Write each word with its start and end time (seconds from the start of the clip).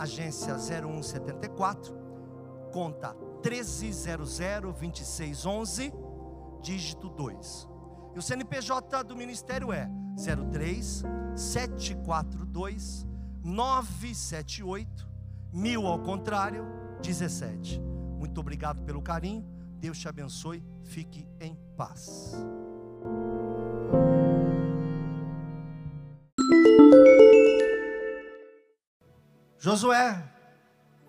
agência 0.00 0.56
0174, 0.56 1.94
conta 2.72 3.14
13002611, 3.42 5.92
dígito 6.62 7.10
2. 7.10 7.68
E 8.14 8.18
o 8.18 8.22
CNPJ 8.22 9.04
do 9.04 9.14
ministério 9.14 9.70
é 9.72 9.88
03 10.16 11.02
742 11.36 13.06
978 13.44 15.06
1000 15.52 15.86
ao 15.86 16.00
contrário 16.00 16.64
17. 17.02 17.78
Muito 18.18 18.40
obrigado 18.40 18.82
pelo 18.82 19.02
carinho. 19.02 19.44
Deus 19.78 19.98
te 19.98 20.08
abençoe. 20.08 20.64
Fique 20.82 21.28
em 21.40 21.54
paz. 21.76 22.34
Josué, 29.62 30.24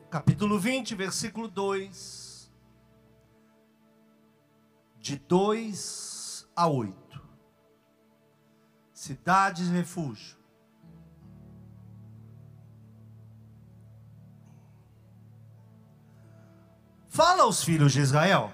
capítulo 0.10 0.60
20, 0.60 0.94
versículo 0.94 1.48
2. 1.48 2.52
De 5.00 5.18
2 5.18 6.50
a 6.54 6.68
8. 6.68 7.22
Cidades 8.94 9.70
de 9.70 9.74
refúgio. 9.74 10.38
Fala 17.08 17.44
aos 17.44 17.64
filhos 17.64 17.94
de 17.94 18.02
Israel: 18.02 18.52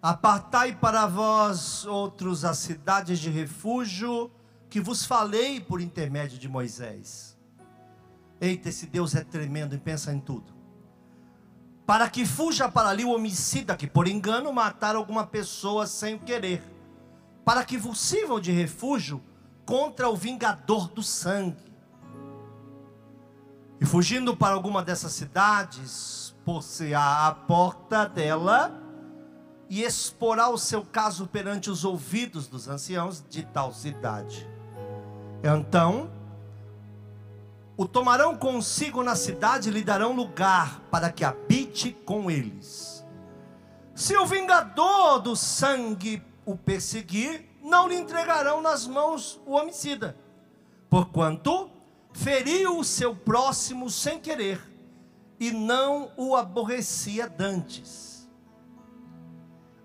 Apartai 0.00 0.76
para 0.76 1.08
vós 1.08 1.84
outros 1.86 2.44
as 2.44 2.58
cidades 2.58 3.18
de 3.18 3.30
refúgio 3.30 4.30
que 4.70 4.80
vos 4.80 5.04
falei 5.04 5.60
por 5.60 5.80
intermédio 5.80 6.38
de 6.38 6.48
Moisés. 6.48 7.39
Eita, 8.40 8.68
esse 8.68 8.86
Deus 8.86 9.14
é 9.14 9.22
tremendo 9.22 9.74
e 9.74 9.78
pensa 9.78 10.12
em 10.12 10.18
tudo. 10.18 10.52
Para 11.86 12.08
que 12.08 12.24
fuja 12.24 12.68
para 12.68 12.88
ali 12.88 13.04
o 13.04 13.10
homicida 13.10 13.76
que 13.76 13.86
por 13.86 14.06
engano 14.08 14.52
matar 14.52 14.96
alguma 14.96 15.26
pessoa 15.26 15.86
sem 15.86 16.14
o 16.14 16.20
querer. 16.20 16.62
Para 17.44 17.64
que 17.64 17.76
vos 17.76 18.00
sirvam 18.00 18.40
de 18.40 18.52
refúgio 18.52 19.20
contra 19.66 20.08
o 20.08 20.16
vingador 20.16 20.88
do 20.88 21.02
sangue. 21.02 21.70
E 23.80 23.84
fugindo 23.84 24.36
para 24.36 24.54
alguma 24.54 24.82
dessas 24.82 25.12
cidades, 25.12 26.34
possear 26.44 27.26
a 27.26 27.34
porta 27.34 28.06
dela 28.06 28.80
e 29.68 29.82
exporá 29.82 30.48
o 30.48 30.58
seu 30.58 30.84
caso 30.84 31.26
perante 31.26 31.70
os 31.70 31.84
ouvidos 31.84 32.46
dos 32.46 32.68
anciãos 32.68 33.24
de 33.28 33.42
tal 33.42 33.72
cidade. 33.72 34.48
Então, 35.42 36.10
o 37.80 37.88
tomarão 37.88 38.36
consigo 38.36 39.02
na 39.02 39.16
cidade 39.16 39.70
e 39.70 39.72
lhe 39.72 39.82
darão 39.82 40.12
lugar 40.12 40.82
para 40.90 41.10
que 41.10 41.24
habite 41.24 41.92
com 42.04 42.30
eles. 42.30 43.02
Se 43.94 44.14
o 44.18 44.26
vingador 44.26 45.18
do 45.18 45.34
sangue 45.34 46.22
o 46.44 46.54
perseguir, 46.58 47.48
não 47.64 47.88
lhe 47.88 47.94
entregarão 47.94 48.60
nas 48.60 48.86
mãos 48.86 49.40
o 49.46 49.52
homicida, 49.52 50.14
porquanto 50.90 51.70
feriu 52.12 52.76
o 52.76 52.84
seu 52.84 53.16
próximo 53.16 53.88
sem 53.88 54.20
querer 54.20 54.60
e 55.40 55.50
não 55.50 56.12
o 56.18 56.36
aborrecia 56.36 57.30
dantes. 57.30 58.30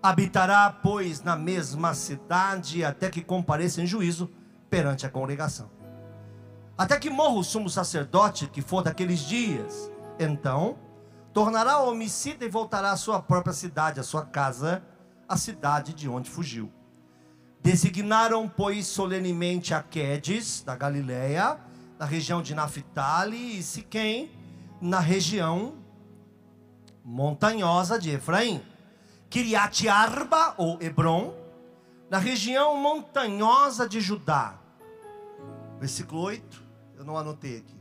Habitará, 0.02 0.70
pois, 0.70 1.22
na 1.22 1.34
mesma 1.34 1.94
cidade 1.94 2.84
até 2.84 3.08
que 3.08 3.22
compareça 3.22 3.80
em 3.80 3.86
juízo 3.86 4.30
perante 4.68 5.06
a 5.06 5.08
congregação. 5.08 5.75
Até 6.78 6.98
que 6.98 7.08
morra 7.08 7.36
o 7.36 7.44
sumo 7.44 7.70
sacerdote 7.70 8.48
que 8.48 8.60
for 8.60 8.82
daqueles 8.82 9.20
dias. 9.20 9.90
Então, 10.18 10.78
tornará 11.32 11.78
homicida 11.80 12.44
e 12.44 12.48
voltará 12.48 12.92
à 12.92 12.96
sua 12.96 13.22
própria 13.22 13.54
cidade, 13.54 13.98
à 13.98 14.02
sua 14.02 14.26
casa, 14.26 14.82
a 15.26 15.36
cidade 15.36 15.94
de 15.94 16.08
onde 16.08 16.28
fugiu. 16.28 16.70
Designaram, 17.62 18.46
pois, 18.46 18.86
solenemente 18.86 19.72
a 19.72 19.82
Quedes, 19.82 20.62
da 20.62 20.76
Galileia, 20.76 21.58
na 21.98 22.04
região 22.04 22.42
de 22.42 22.54
Naphtali, 22.54 23.58
e 23.58 23.62
Siquém, 23.62 24.30
na 24.80 25.00
região 25.00 25.74
montanhosa 27.02 27.98
de 27.98 28.10
Efraim. 28.10 28.62
Kiriat 29.30 29.88
Arba, 29.88 30.54
ou 30.58 30.78
Hebron, 30.80 31.34
na 32.10 32.18
região 32.18 32.76
montanhosa 32.76 33.88
de 33.88 34.00
Judá. 34.00 34.58
Versículo 35.78 36.22
8, 36.22 36.62
eu 36.62 36.65
não 37.06 37.16
anotei 37.16 37.58
aqui. 37.58 37.76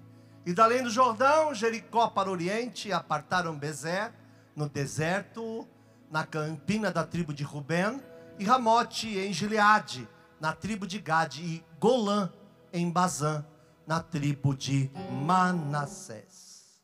E 0.46 0.54
da 0.54 0.66
além 0.66 0.84
do 0.84 0.90
Jordão, 0.90 1.54
Jericó 1.54 2.08
para 2.08 2.30
o 2.30 2.32
oriente, 2.32 2.94
apartaram 2.94 3.58
Bezer, 3.58 4.14
no 4.56 4.70
deserto, 4.70 5.68
na 6.10 6.26
campina 6.26 6.92
da 6.92 7.04
tribo 7.04 7.34
de 7.34 7.44
Ruben, 7.44 8.00
e 8.38 8.46
Ramote 8.46 9.18
em 9.18 9.34
Gileade, 9.34 10.08
na 10.40 10.54
tribo 10.54 10.86
de 10.86 11.00
Gade, 11.00 11.42
e 11.42 11.66
Golã 11.80 12.32
em 12.72 12.90
Bazã, 12.92 13.44
na 13.88 14.00
tribo 14.00 14.56
de 14.56 14.92
Manassés. 15.26 16.80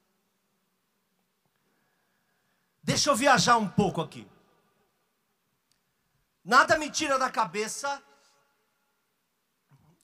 Deixa 2.83 3.11
eu 3.11 3.15
viajar 3.15 3.57
um 3.57 3.67
pouco 3.67 4.01
aqui. 4.01 4.27
Nada 6.43 6.79
me 6.79 6.89
tira 6.89 7.19
da 7.19 7.29
cabeça 7.29 8.01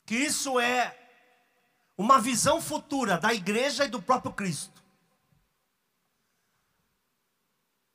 que 0.05 0.15
isso 0.15 0.59
é 0.59 1.06
uma 1.97 2.19
visão 2.19 2.61
futura 2.61 3.17
da 3.17 3.33
igreja 3.33 3.85
e 3.85 3.89
do 3.89 4.01
próprio 4.01 4.31
Cristo. 4.31 4.83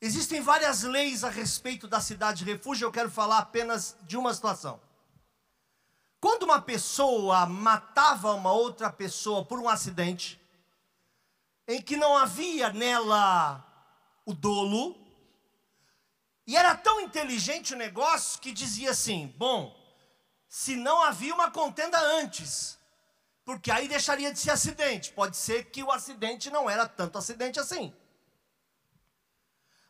Existem 0.00 0.40
várias 0.40 0.82
leis 0.82 1.22
a 1.22 1.30
respeito 1.30 1.86
da 1.86 2.00
cidade 2.00 2.44
de 2.44 2.50
refúgio, 2.50 2.86
eu 2.86 2.92
quero 2.92 3.08
falar 3.08 3.38
apenas 3.38 3.96
de 4.02 4.16
uma 4.16 4.34
situação. 4.34 4.80
Quando 6.20 6.42
uma 6.42 6.60
pessoa 6.60 7.46
matava 7.46 8.34
uma 8.34 8.50
outra 8.52 8.90
pessoa 8.90 9.44
por 9.44 9.60
um 9.60 9.68
acidente, 9.68 10.40
em 11.68 11.80
que 11.80 11.96
não 11.96 12.18
havia 12.18 12.72
nela 12.72 13.64
o 14.26 14.34
dolo, 14.34 14.96
e 16.46 16.56
era 16.56 16.74
tão 16.74 17.00
inteligente 17.00 17.74
o 17.74 17.78
negócio 17.78 18.40
que 18.40 18.50
dizia 18.50 18.90
assim: 18.90 19.32
bom, 19.36 19.76
se 20.48 20.74
não 20.74 21.00
havia 21.02 21.32
uma 21.32 21.50
contenda 21.50 22.00
antes, 22.00 22.76
porque 23.44 23.70
aí 23.70 23.88
deixaria 23.88 24.32
de 24.32 24.38
ser 24.38 24.50
acidente. 24.50 25.12
Pode 25.12 25.36
ser 25.36 25.70
que 25.70 25.82
o 25.82 25.90
acidente 25.90 26.50
não 26.50 26.70
era 26.70 26.86
tanto 26.86 27.18
acidente 27.18 27.58
assim. 27.58 27.94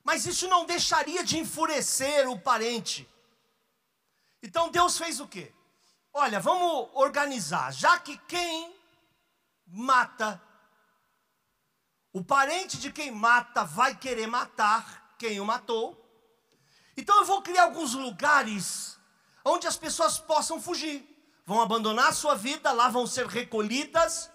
Mas 0.02 0.26
isso 0.26 0.48
não 0.48 0.66
deixaria 0.66 1.22
de 1.22 1.38
enfurecer 1.38 2.28
o 2.28 2.38
parente. 2.38 3.08
Então 4.42 4.70
Deus 4.70 4.98
fez 4.98 5.20
o 5.20 5.28
quê? 5.28 5.52
Olha, 6.12 6.40
vamos 6.40 6.90
organizar. 6.94 7.72
Já 7.72 7.98
que 7.98 8.18
quem 8.18 8.74
mata, 9.66 10.42
o 12.12 12.24
parente 12.24 12.78
de 12.78 12.92
quem 12.92 13.10
mata 13.10 13.64
vai 13.64 13.94
querer 13.94 14.26
matar 14.26 15.14
quem 15.18 15.40
o 15.40 15.44
matou. 15.44 15.98
Então 16.96 17.18
eu 17.18 17.24
vou 17.24 17.42
criar 17.42 17.64
alguns 17.64 17.94
lugares 17.94 18.98
onde 19.44 19.66
as 19.66 19.76
pessoas 19.76 20.18
possam 20.18 20.60
fugir. 20.60 21.11
Vão 21.44 21.60
abandonar 21.60 22.08
a 22.08 22.12
sua 22.12 22.34
vida, 22.34 22.72
lá 22.72 22.88
vão 22.88 23.06
ser 23.06 23.26
recolhidas, 23.26 24.30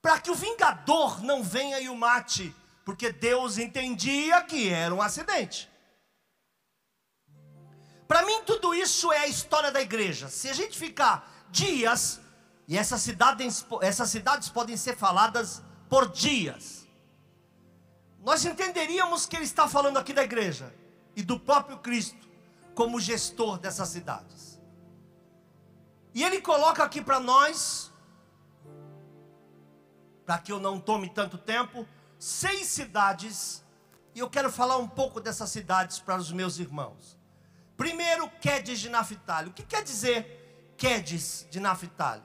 para 0.00 0.18
que 0.20 0.30
o 0.30 0.34
vingador 0.34 1.22
não 1.22 1.42
venha 1.42 1.80
e 1.80 1.88
o 1.88 1.96
mate 1.96 2.54
porque 2.84 3.10
Deus 3.10 3.56
entendia 3.56 4.42
que 4.42 4.68
era 4.68 4.94
um 4.94 5.00
acidente. 5.00 5.70
Para 8.06 8.24
mim, 8.26 8.42
tudo 8.44 8.74
isso 8.74 9.10
é 9.10 9.20
a 9.20 9.26
história 9.26 9.72
da 9.72 9.80
igreja. 9.80 10.28
Se 10.28 10.48
a 10.48 10.52
gente 10.52 10.78
ficar 10.78 11.46
dias, 11.50 12.20
e 12.68 12.76
essas 12.76 13.00
cidades, 13.00 13.64
essas 13.80 14.10
cidades 14.10 14.48
podem 14.50 14.76
ser 14.76 14.96
faladas 14.96 15.62
por 15.88 16.10
dias, 16.10 16.86
nós 18.20 18.44
entenderíamos 18.44 19.26
que 19.26 19.36
ele 19.36 19.44
está 19.44 19.66
falando 19.66 19.98
aqui 19.98 20.12
da 20.12 20.22
igreja 20.22 20.72
e 21.16 21.22
do 21.22 21.40
próprio 21.40 21.78
Cristo 21.78 22.28
como 22.74 23.00
gestor 23.00 23.58
dessas 23.58 23.88
cidades. 23.88 24.53
E 26.14 26.22
ele 26.22 26.40
coloca 26.40 26.82
aqui 26.84 27.02
para 27.02 27.18
nós, 27.18 27.92
para 30.24 30.38
que 30.38 30.52
eu 30.52 30.60
não 30.60 30.78
tome 30.78 31.10
tanto 31.10 31.36
tempo, 31.36 31.86
seis 32.18 32.68
cidades 32.68 33.64
e 34.14 34.20
eu 34.20 34.30
quero 34.30 34.50
falar 34.50 34.76
um 34.76 34.86
pouco 34.86 35.20
dessas 35.20 35.50
cidades 35.50 35.98
para 35.98 36.16
os 36.16 36.30
meus 36.30 36.58
irmãos. 36.58 37.18
Primeiro, 37.76 38.30
Quedes 38.40 38.78
de 38.78 38.88
Naphtali. 38.88 39.50
O 39.50 39.52
que 39.52 39.64
quer 39.64 39.82
dizer 39.82 40.72
Quedes 40.76 41.46
de 41.50 41.58
Naphtali? 41.58 42.22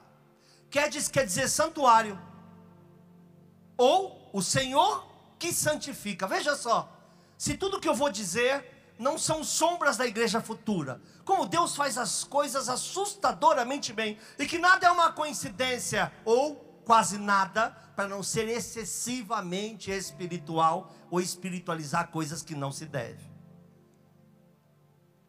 Quedes 0.70 1.08
quer 1.08 1.26
dizer 1.26 1.48
santuário, 1.48 2.16
ou 3.76 4.30
o 4.32 4.40
Senhor 4.40 5.04
que 5.36 5.52
santifica. 5.52 6.28
Veja 6.28 6.54
só, 6.54 6.88
se 7.36 7.56
tudo 7.56 7.80
que 7.80 7.88
eu 7.88 7.94
vou 7.94 8.08
dizer 8.08 8.79
não 9.00 9.16
são 9.16 9.42
sombras 9.42 9.96
da 9.96 10.06
igreja 10.06 10.42
futura, 10.42 11.00
como 11.24 11.46
Deus 11.46 11.74
faz 11.74 11.96
as 11.96 12.22
coisas 12.22 12.68
assustadoramente 12.68 13.94
bem, 13.94 14.18
e 14.38 14.46
que 14.46 14.58
nada 14.58 14.86
é 14.86 14.90
uma 14.90 15.10
coincidência, 15.10 16.12
ou 16.22 16.56
quase 16.84 17.16
nada, 17.16 17.70
para 17.96 18.06
não 18.06 18.22
ser 18.22 18.46
excessivamente 18.48 19.90
espiritual 19.90 20.92
ou 21.10 21.20
espiritualizar 21.20 22.08
coisas 22.08 22.42
que 22.42 22.54
não 22.54 22.70
se 22.70 22.84
deve. 22.84 23.30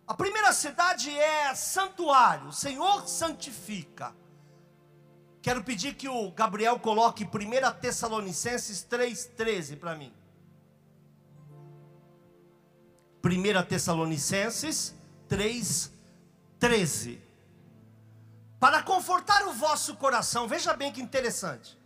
A 0.06 0.14
primeira 0.14 0.52
cidade 0.52 1.10
é 1.10 1.56
santuário, 1.56 2.50
o 2.50 2.54
Senhor 2.54 3.08
santifica. 3.08 4.14
Quero 5.42 5.64
pedir 5.64 5.96
que 5.96 6.10
o 6.10 6.30
Gabriel 6.32 6.78
coloque 6.78 7.24
1 7.24 7.80
Tessalonicenses 7.80 8.86
3,13 8.90 9.80
para 9.80 9.96
mim. 9.96 10.14
1 13.24 13.64
Tessalonicenses 13.68 14.96
3,13. 15.30 17.20
Para 18.60 18.84
confortar 18.84 19.48
o 19.48 19.54
vosso 19.54 19.96
coração, 19.96 20.48
veja 20.48 20.74
bem 20.74 20.92
que 20.92 21.02
interessante 21.02 21.82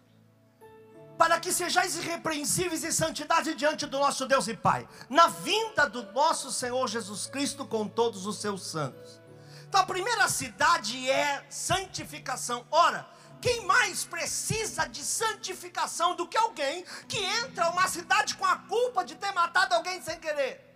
para 1.18 1.40
que 1.40 1.52
sejais 1.52 1.96
irrepreensíveis 1.96 2.84
em 2.84 2.92
santidade 2.92 3.56
diante 3.56 3.86
do 3.86 4.00
nosso 4.00 4.26
Deus 4.26 4.48
e 4.48 4.56
Pai, 4.56 4.88
na 5.10 5.28
vinda 5.28 5.88
do 5.88 6.04
nosso 6.12 6.52
Senhor 6.52 6.88
Jesus 6.88 7.26
Cristo 7.28 7.66
com 7.66 7.88
todos 7.88 8.26
os 8.26 8.38
seus 8.40 8.66
santos. 8.68 9.22
Então 9.68 9.82
a 9.82 9.86
primeira 9.86 10.28
cidade 10.28 11.10
é 11.10 11.46
santificação. 11.50 12.66
Ora, 12.70 13.08
quem 13.42 13.66
mais 13.66 14.04
precisa 14.04 14.86
de 14.86 15.04
santificação 15.04 16.16
do 16.16 16.28
que 16.28 16.38
alguém 16.38 16.86
que 17.08 17.18
entra 17.18 17.70
uma 17.70 17.88
cidade 17.88 18.36
com 18.36 18.46
a 18.46 18.58
culpa 18.58 19.04
de 19.04 19.16
ter 19.16 19.32
matado 19.32 19.76
alguém 19.76 20.02
sem 20.02 20.20
querer? 20.20 20.75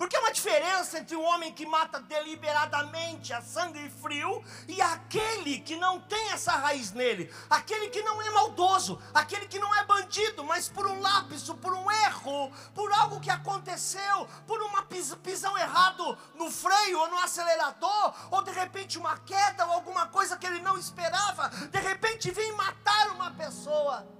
Porque 0.00 0.16
é 0.16 0.18
uma 0.18 0.32
diferença 0.32 0.98
entre 0.98 1.14
o 1.14 1.20
homem 1.20 1.52
que 1.52 1.66
mata 1.66 2.00
deliberadamente 2.00 3.34
a 3.34 3.42
sangue 3.42 3.90
frio 3.90 4.42
e 4.66 4.80
aquele 4.80 5.60
que 5.60 5.76
não 5.76 6.00
tem 6.00 6.30
essa 6.30 6.52
raiz 6.52 6.90
nele, 6.92 7.30
aquele 7.50 7.90
que 7.90 8.00
não 8.00 8.22
é 8.22 8.30
maldoso, 8.30 8.98
aquele 9.12 9.46
que 9.46 9.58
não 9.58 9.74
é 9.76 9.84
bandido, 9.84 10.42
mas 10.42 10.70
por 10.70 10.86
um 10.86 11.02
lápis, 11.02 11.42
por 11.60 11.74
um 11.74 11.90
erro, 11.90 12.50
por 12.74 12.90
algo 12.94 13.20
que 13.20 13.28
aconteceu, 13.28 14.26
por 14.46 14.62
uma 14.62 14.84
pis 14.84 15.14
pisão 15.16 15.58
errado 15.58 16.16
no 16.34 16.50
freio 16.50 16.98
ou 16.98 17.10
no 17.10 17.18
acelerador, 17.18 18.14
ou 18.30 18.40
de 18.40 18.52
repente 18.52 18.96
uma 18.96 19.18
queda 19.18 19.66
ou 19.66 19.72
alguma 19.72 20.06
coisa 20.06 20.34
que 20.34 20.46
ele 20.46 20.60
não 20.60 20.78
esperava, 20.78 21.50
de 21.50 21.78
repente 21.78 22.30
vem 22.30 22.52
matar 22.52 23.10
uma 23.10 23.32
pessoa 23.32 24.19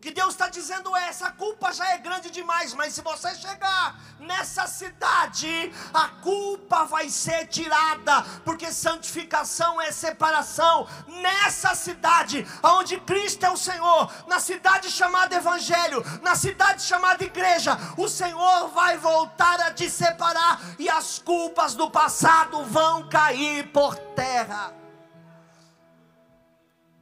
que 0.00 0.10
Deus 0.10 0.30
está 0.30 0.48
dizendo 0.48 0.96
é: 0.96 1.08
essa 1.08 1.30
culpa 1.30 1.72
já 1.72 1.86
é 1.90 1.98
grande 1.98 2.30
demais, 2.30 2.72
mas 2.72 2.94
se 2.94 3.02
você 3.02 3.34
chegar 3.34 4.00
nessa 4.18 4.66
cidade, 4.66 5.72
a 5.92 6.08
culpa 6.22 6.84
vai 6.84 7.08
ser 7.10 7.46
tirada, 7.46 8.22
porque 8.44 8.72
santificação 8.72 9.80
é 9.80 9.92
separação. 9.92 10.88
Nessa 11.06 11.74
cidade, 11.74 12.46
onde 12.62 12.98
Cristo 13.00 13.44
é 13.44 13.50
o 13.50 13.56
Senhor, 13.56 14.10
na 14.26 14.40
cidade 14.40 14.90
chamada 14.90 15.36
Evangelho, 15.36 16.02
na 16.22 16.34
cidade 16.34 16.82
chamada 16.82 17.22
Igreja, 17.22 17.76
o 17.96 18.08
Senhor 18.08 18.68
vai 18.68 18.96
voltar 18.96 19.60
a 19.60 19.72
te 19.72 19.90
separar 19.90 20.60
e 20.78 20.88
as 20.88 21.18
culpas 21.18 21.74
do 21.74 21.90
passado 21.90 22.64
vão 22.64 23.08
cair 23.08 23.70
por 23.72 23.96
terra 23.96 24.79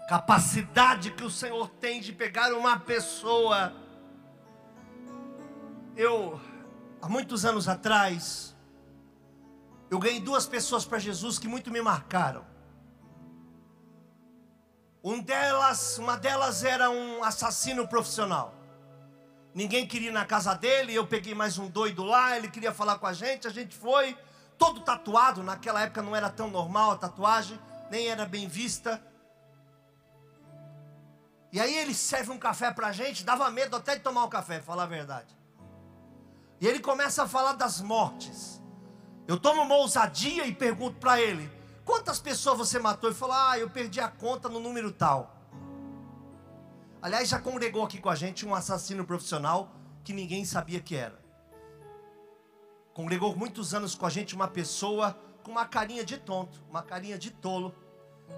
capacidade 0.08 1.10
que 1.10 1.22
o 1.22 1.30
Senhor 1.30 1.68
tem 1.68 2.00
de 2.00 2.12
pegar 2.14 2.54
uma 2.54 2.80
pessoa. 2.80 3.74
Eu, 5.94 6.40
há 7.02 7.08
muitos 7.10 7.44
anos 7.44 7.68
atrás, 7.68 8.56
eu 9.90 9.98
ganhei 9.98 10.18
duas 10.18 10.46
pessoas 10.46 10.86
para 10.86 10.98
Jesus 10.98 11.38
que 11.38 11.46
muito 11.46 11.70
me 11.70 11.82
marcaram. 11.82 12.46
Um 15.04 15.20
delas, 15.20 15.98
uma 15.98 16.16
delas 16.16 16.64
era 16.64 16.88
um 16.88 17.22
assassino 17.22 17.86
profissional. 17.86 18.54
Ninguém 19.52 19.86
queria 19.86 20.08
ir 20.08 20.12
na 20.12 20.24
casa 20.24 20.54
dele, 20.54 20.94
eu 20.94 21.06
peguei 21.06 21.34
mais 21.34 21.58
um 21.58 21.68
doido 21.68 22.02
lá, 22.02 22.34
ele 22.34 22.48
queria 22.48 22.72
falar 22.72 22.98
com 22.98 23.06
a 23.06 23.12
gente, 23.12 23.46
a 23.46 23.50
gente 23.50 23.76
foi, 23.76 24.16
todo 24.56 24.80
tatuado, 24.80 25.42
naquela 25.42 25.82
época 25.82 26.00
não 26.00 26.16
era 26.16 26.30
tão 26.30 26.48
normal 26.48 26.92
a 26.92 26.96
tatuagem, 26.96 27.60
nem 27.90 28.08
era 28.08 28.24
bem 28.24 28.48
vista. 28.48 29.02
E 31.52 31.60
aí 31.60 31.76
ele 31.76 31.94
serve 31.94 32.30
um 32.30 32.38
café 32.38 32.70
para 32.70 32.88
a 32.88 32.92
gente, 32.92 33.24
dava 33.24 33.50
medo 33.50 33.74
até 33.76 33.96
de 33.96 34.02
tomar 34.02 34.24
o 34.24 34.26
um 34.26 34.30
café, 34.30 34.60
falar 34.60 34.82
a 34.82 34.86
verdade. 34.86 35.36
E 36.60 36.66
ele 36.66 36.80
começa 36.80 37.22
a 37.22 37.28
falar 37.28 37.54
das 37.54 37.80
mortes. 37.80 38.60
Eu 39.26 39.38
tomo 39.38 39.62
uma 39.62 39.76
ousadia 39.76 40.46
e 40.46 40.54
pergunto 40.54 40.98
para 40.98 41.20
ele: 41.20 41.50
quantas 41.84 42.18
pessoas 42.20 42.58
você 42.58 42.78
matou? 42.78 43.08
Ele 43.08 43.18
fala: 43.18 43.52
ah, 43.52 43.58
eu 43.58 43.70
perdi 43.70 44.00
a 44.00 44.08
conta 44.08 44.48
no 44.48 44.60
número 44.60 44.92
tal. 44.92 45.36
Aliás, 47.00 47.28
já 47.28 47.38
congregou 47.38 47.84
aqui 47.84 47.98
com 47.98 48.10
a 48.10 48.14
gente 48.14 48.44
um 48.44 48.54
assassino 48.54 49.04
profissional 49.04 49.70
que 50.02 50.12
ninguém 50.12 50.44
sabia 50.44 50.80
que 50.80 50.96
era. 50.96 51.18
Congregou 52.92 53.36
muitos 53.36 53.72
anos 53.72 53.94
com 53.94 54.04
a 54.04 54.10
gente 54.10 54.34
uma 54.34 54.48
pessoa 54.48 55.16
com 55.44 55.52
uma 55.52 55.64
carinha 55.64 56.04
de 56.04 56.18
tonto, 56.18 56.60
uma 56.68 56.82
carinha 56.82 57.16
de 57.16 57.30
tolo. 57.30 57.74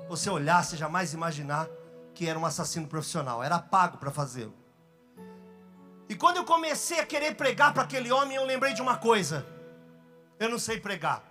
Você 0.09 0.29
olhar, 0.29 0.63
você 0.63 0.77
jamais 0.77 1.15
imaginar 1.15 1.67
que 2.21 2.29
era 2.29 2.39
um 2.39 2.45
assassino 2.45 2.87
profissional, 2.87 3.43
era 3.43 3.59
pago 3.59 3.97
para 3.97 4.11
fazê-lo. 4.11 4.53
E 6.07 6.15
quando 6.15 6.37
eu 6.37 6.45
comecei 6.45 7.01
a 7.01 7.07
querer 7.07 7.35
pregar 7.35 7.73
para 7.73 7.85
aquele 7.85 8.13
homem, 8.13 8.37
eu 8.37 8.45
lembrei 8.45 8.75
de 8.75 8.83
uma 8.83 8.99
coisa: 8.99 9.47
eu 10.39 10.51
não 10.51 10.59
sei 10.59 10.79
pregar, 10.79 11.25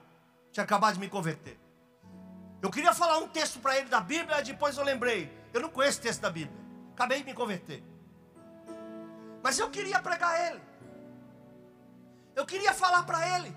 tinha 0.51 0.63
acabado 0.63 0.95
de 0.95 0.99
me 0.99 1.07
converter. 1.07 1.59
Eu 2.59 2.71
queria 2.71 2.91
falar 2.91 3.19
um 3.19 3.27
texto 3.27 3.59
para 3.59 3.77
ele 3.77 3.87
da 3.87 4.01
Bíblia, 4.01 4.41
depois 4.41 4.77
eu 4.77 4.83
lembrei: 4.83 5.31
eu 5.53 5.61
não 5.61 5.69
conheço 5.69 5.99
o 5.99 6.01
texto 6.01 6.21
da 6.21 6.31
Bíblia, 6.31 6.57
acabei 6.93 7.19
de 7.19 7.25
me 7.25 7.35
converter. 7.35 7.83
Mas 9.43 9.59
eu 9.59 9.69
queria 9.69 9.99
pregar 10.01 10.31
a 10.31 10.47
ele, 10.47 10.61
eu 12.35 12.47
queria 12.47 12.73
falar 12.73 13.03
para 13.03 13.37
ele, 13.37 13.55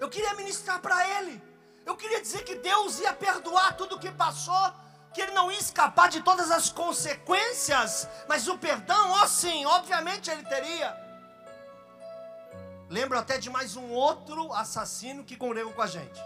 eu 0.00 0.08
queria 0.08 0.32
ministrar 0.32 0.80
para 0.80 1.06
ele, 1.18 1.42
eu 1.84 1.94
queria 1.94 2.22
dizer 2.22 2.42
que 2.42 2.54
Deus 2.54 3.00
ia 3.00 3.12
perdoar 3.12 3.76
tudo 3.76 3.96
o 3.96 3.98
que 3.98 4.10
passou 4.10 4.87
que 5.18 5.22
ele 5.22 5.32
não 5.32 5.50
ia 5.50 5.58
escapar 5.58 6.08
de 6.08 6.20
todas 6.20 6.48
as 6.48 6.70
consequências, 6.70 8.08
mas 8.28 8.46
o 8.46 8.56
perdão, 8.56 9.10
ó 9.10 9.26
sim, 9.26 9.66
obviamente 9.66 10.30
ele 10.30 10.44
teria. 10.44 10.96
Lembro 12.88 13.18
até 13.18 13.36
de 13.36 13.50
mais 13.50 13.74
um 13.74 13.90
outro 13.90 14.52
assassino 14.52 15.24
que 15.24 15.36
congregou 15.36 15.72
com 15.72 15.82
a 15.82 15.88
gente. 15.88 16.22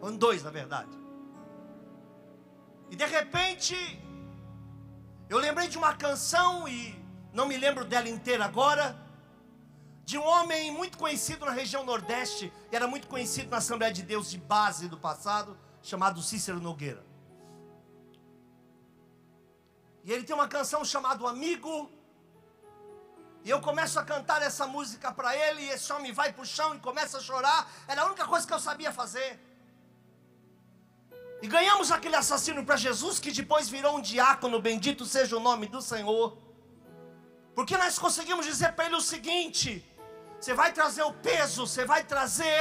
Foram 0.00 0.16
dois, 0.16 0.42
na 0.42 0.50
verdade. 0.50 0.90
E 2.90 2.96
de 2.96 3.06
repente, 3.06 3.76
eu 5.28 5.38
lembrei 5.38 5.68
de 5.68 5.78
uma 5.78 5.94
canção 5.94 6.66
e 6.66 7.00
não 7.32 7.46
me 7.46 7.56
lembro 7.56 7.84
dela 7.84 8.08
inteira 8.08 8.44
agora. 8.44 8.98
De 10.04 10.18
um 10.18 10.26
homem 10.26 10.72
muito 10.72 10.98
conhecido 10.98 11.46
na 11.46 11.52
região 11.52 11.84
Nordeste, 11.84 12.52
e 12.72 12.74
era 12.74 12.88
muito 12.88 13.06
conhecido 13.06 13.48
na 13.48 13.58
Assembleia 13.58 13.92
de 13.92 14.02
Deus 14.02 14.28
de 14.28 14.38
base 14.38 14.88
do 14.88 14.98
passado, 14.98 15.56
chamado 15.80 16.20
Cícero 16.20 16.58
Nogueira. 16.58 17.07
E 20.08 20.12
ele 20.14 20.24
tem 20.28 20.34
uma 20.34 20.48
canção 20.48 20.82
chamada 20.90 21.22
Amigo. 21.28 21.72
E 23.46 23.50
eu 23.54 23.58
começo 23.66 23.96
a 24.00 24.04
cantar 24.10 24.40
essa 24.46 24.66
música 24.74 25.08
para 25.18 25.30
ele, 25.36 25.60
e 25.64 25.68
esse 25.74 25.88
homem 25.94 26.12
vai 26.20 26.28
para 26.32 26.44
o 26.44 26.46
chão 26.46 26.68
e 26.76 26.78
começa 26.86 27.18
a 27.18 27.20
chorar. 27.26 27.58
Era 27.86 28.00
a 28.02 28.06
única 28.06 28.26
coisa 28.32 28.46
que 28.46 28.54
eu 28.56 28.62
sabia 28.68 28.90
fazer. 29.00 29.30
E 31.42 31.46
ganhamos 31.56 31.92
aquele 31.96 32.16
assassino 32.22 32.64
para 32.64 32.78
Jesus, 32.86 33.18
que 33.24 33.30
depois 33.40 33.68
virou 33.68 33.98
um 33.98 34.00
diácono, 34.12 34.62
bendito 34.68 35.04
seja 35.04 35.36
o 35.36 35.44
nome 35.48 35.66
do 35.74 35.82
Senhor. 35.82 36.38
Porque 37.54 37.76
nós 37.76 37.98
conseguimos 37.98 38.46
dizer 38.46 38.72
para 38.72 38.86
ele 38.86 38.96
o 39.02 39.06
seguinte: 39.12 39.70
você 40.40 40.54
vai 40.54 40.72
trazer 40.72 41.02
o 41.02 41.12
peso, 41.28 41.66
você 41.66 41.84
vai 41.84 42.02
trazer 42.14 42.58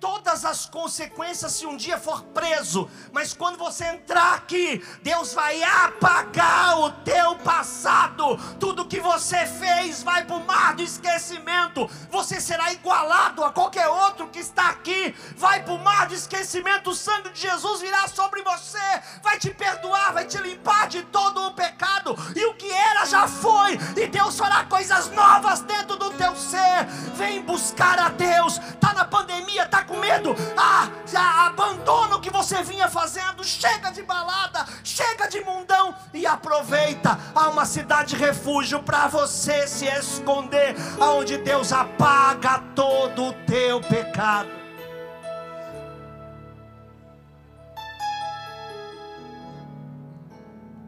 todas 0.00 0.44
as 0.44 0.66
consequências 0.66 1.52
se 1.52 1.66
um 1.66 1.76
dia 1.76 1.98
for 1.98 2.22
preso, 2.22 2.88
mas 3.12 3.32
quando 3.32 3.56
você 3.56 3.84
entrar 3.86 4.34
aqui, 4.34 4.84
Deus 5.02 5.32
vai 5.32 5.62
apagar 5.62 6.78
o 6.80 6.90
teu 6.90 7.36
passado, 7.36 8.36
tudo 8.58 8.86
que 8.86 9.00
você 9.00 9.46
fez 9.46 10.02
vai 10.02 10.24
para 10.24 10.36
o 10.36 10.44
mar 10.44 10.74
do 10.74 10.82
esquecimento, 10.82 11.88
você 12.10 12.40
será 12.40 12.72
igualado 12.72 13.44
a 13.44 13.52
qualquer 13.52 13.88
outro 13.88 14.28
que 14.28 14.38
está 14.38 14.70
aqui, 14.70 15.14
vai 15.36 15.62
para 15.62 15.74
o 15.74 15.82
mar 15.82 16.06
do 16.08 16.14
esquecimento, 16.14 16.90
o 16.90 16.94
sangue 16.94 17.30
de 17.30 17.40
Jesus 17.40 17.80
virá 17.80 18.06
sobre 18.08 18.42
você, 18.42 19.02
vai 19.22 19.38
te 19.38 19.50
perdoar, 19.50 20.12
vai 20.12 20.24
te 20.24 20.38
limpar 20.38 20.88
de 20.88 21.02
todo 21.04 21.46
o 21.46 21.54
pecado, 21.54 22.16
e 22.34 22.44
o 22.46 22.54
que 22.54 22.70
era 22.70 23.04
já 23.06 23.26
foi, 23.26 23.78
e 23.96 24.06
Deus 24.06 24.38
fará 24.38 24.64
coisas 24.64 25.10
novas 25.10 25.60
dentro 25.60 25.96
do 25.96 26.10
teu 26.12 26.36
ser. 26.36 26.86
Vem 27.14 27.42
buscar 27.42 27.98
a 27.98 28.08
Deus. 28.08 28.58
Tá 28.80 28.92
na 28.92 29.04
pandemia, 29.04 29.66
tá 29.66 29.84
com 29.86 29.96
medo? 29.98 30.34
Ah, 30.56 30.88
já 31.06 31.46
abandona 31.46 32.16
o 32.16 32.20
que 32.20 32.30
você 32.30 32.62
vinha 32.62 32.88
fazendo. 32.88 33.44
Chega 33.44 33.90
de 33.90 34.02
balada, 34.02 34.66
chega 34.82 35.28
de 35.28 35.40
mundão 35.44 35.94
e 36.12 36.26
aproveita. 36.26 37.18
Há 37.34 37.48
uma 37.48 37.64
cidade 37.64 38.16
refúgio 38.16 38.82
para 38.82 39.08
você 39.08 39.66
se 39.66 39.86
esconder, 39.86 40.74
aonde 41.00 41.38
Deus 41.38 41.72
apaga 41.72 42.58
todo 42.74 43.26
o 43.28 43.32
teu 43.44 43.80
pecado. 43.80 44.56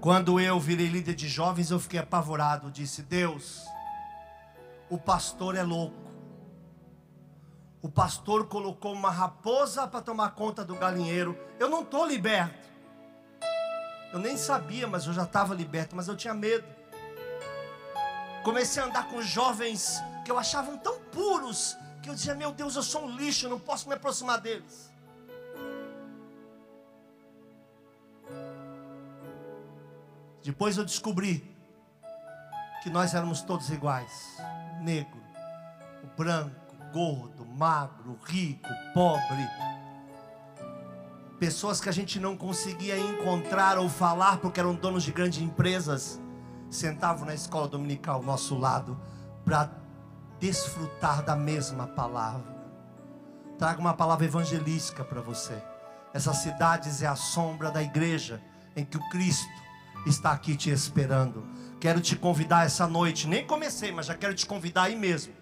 Quando 0.00 0.38
eu 0.38 0.61
virei 0.61 0.87
líder 0.87 1.14
de 1.14 1.28
jovens, 1.28 1.71
eu 1.71 1.81
fiquei 1.81 1.99
apavorado. 1.99 2.71
Disse: 2.71 3.02
Deus, 3.02 3.64
o 4.88 4.97
pastor 4.97 5.57
é 5.57 5.62
louco. 5.62 6.08
O 7.88 7.90
pastor 7.90 8.49
colocou 8.49 8.92
uma 8.92 9.11
raposa 9.11 9.88
para 9.88 10.02
tomar 10.02 10.33
conta 10.33 10.62
do 10.62 10.75
galinheiro. 10.75 11.35
Eu 11.59 11.71
não 11.71 11.80
estou 11.80 12.07
liberto. 12.07 12.68
Eu 14.12 14.18
nem 14.18 14.37
sabia, 14.37 14.87
mas 14.87 15.07
eu 15.07 15.14
já 15.14 15.23
estava 15.23 15.54
liberto, 15.54 15.97
mas 15.97 16.07
eu 16.07 16.14
tinha 16.14 16.35
medo. 16.35 16.66
Comecei 18.45 18.83
a 18.83 18.85
andar 18.85 19.09
com 19.09 19.23
jovens 19.23 20.02
que 20.23 20.30
eu 20.30 20.38
achava 20.38 20.76
tão 20.76 21.00
puros 21.04 21.78
que 22.02 22.11
eu 22.11 22.14
dizia: 22.14 22.35
Meu 22.35 22.52
Deus, 22.52 22.76
eu 22.76 22.83
sou 22.83 23.07
um 23.07 23.16
lixo, 23.16 23.47
eu 23.47 23.50
não 23.50 23.59
posso 23.59 23.88
me 23.88 23.95
aproximar 23.95 24.38
deles. 24.38 24.92
Depois 30.42 30.76
eu 30.76 30.85
descobri 30.85 31.57
que 32.83 32.90
nós 32.90 33.14
éramos 33.14 33.40
todos 33.40 33.71
iguais: 33.71 34.37
negro, 34.83 35.23
branco, 36.14 36.67
gordo, 36.92 37.45
magro, 37.45 38.18
rico, 38.25 38.68
pobre. 38.95 39.49
Pessoas 41.38 41.80
que 41.80 41.88
a 41.88 41.92
gente 41.92 42.18
não 42.18 42.37
conseguia 42.37 42.99
encontrar 42.99 43.78
ou 43.78 43.88
falar 43.88 44.38
porque 44.38 44.59
eram 44.59 44.75
donos 44.75 45.04
de 45.04 45.12
grandes 45.12 45.40
empresas, 45.40 46.21
sentavam 46.71 47.26
na 47.26 47.35
escola 47.35 47.68
dominical 47.68 48.16
ao 48.16 48.23
nosso 48.23 48.59
lado 48.59 49.00
para 49.45 49.71
desfrutar 50.40 51.23
da 51.23 51.37
mesma 51.37 51.87
palavra. 51.87 52.57
Trago 53.59 53.80
uma 53.80 53.95
palavra 53.95 54.26
evangelística 54.26 55.04
para 55.04 55.21
você. 55.21 55.61
Essas 56.12 56.38
cidades 56.38 57.02
é 57.02 57.07
a 57.07 57.16
sombra 57.16 57.71
da 57.71 57.83
igreja 57.83 58.42
em 58.75 58.85
que 58.85 58.97
o 58.97 59.09
Cristo 59.11 59.49
está 60.07 60.33
aqui 60.33 60.57
te 60.57 60.71
esperando. 60.71 61.47
Quero 61.80 62.00
te 62.00 62.16
convidar 62.16 62.66
essa 62.66 62.87
noite, 62.87 63.26
nem 63.28 63.47
comecei, 63.47 63.92
mas 63.92 64.07
já 64.07 64.14
quero 64.14 64.35
te 64.35 64.47
convidar 64.47 64.85
aí 64.85 64.97
mesmo. 64.97 65.38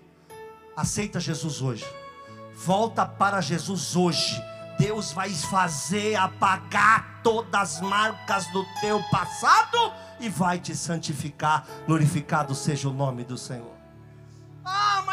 Aceita 0.77 1.19
Jesus 1.19 1.63
hoje. 1.63 1.87
Volta 2.55 3.07
para 3.07 3.41
Jesus 3.41 3.97
hoje. 3.97 4.41
Deus 4.79 5.11
vai 5.13 5.31
fazer 5.31 6.17
apagar 6.17 7.23
todas 7.23 7.77
as 7.77 7.81
marcas 7.81 8.47
do 8.53 8.65
teu 8.81 9.03
passado 9.11 9.93
e 10.21 10.29
vai 10.29 10.59
te 10.59 10.77
santificar. 10.77 11.67
Glorificado 11.87 12.55
seja 12.55 12.89
o 12.89 12.93
nome 12.93 13.25
do 13.25 13.39
Senhor. 13.39 13.76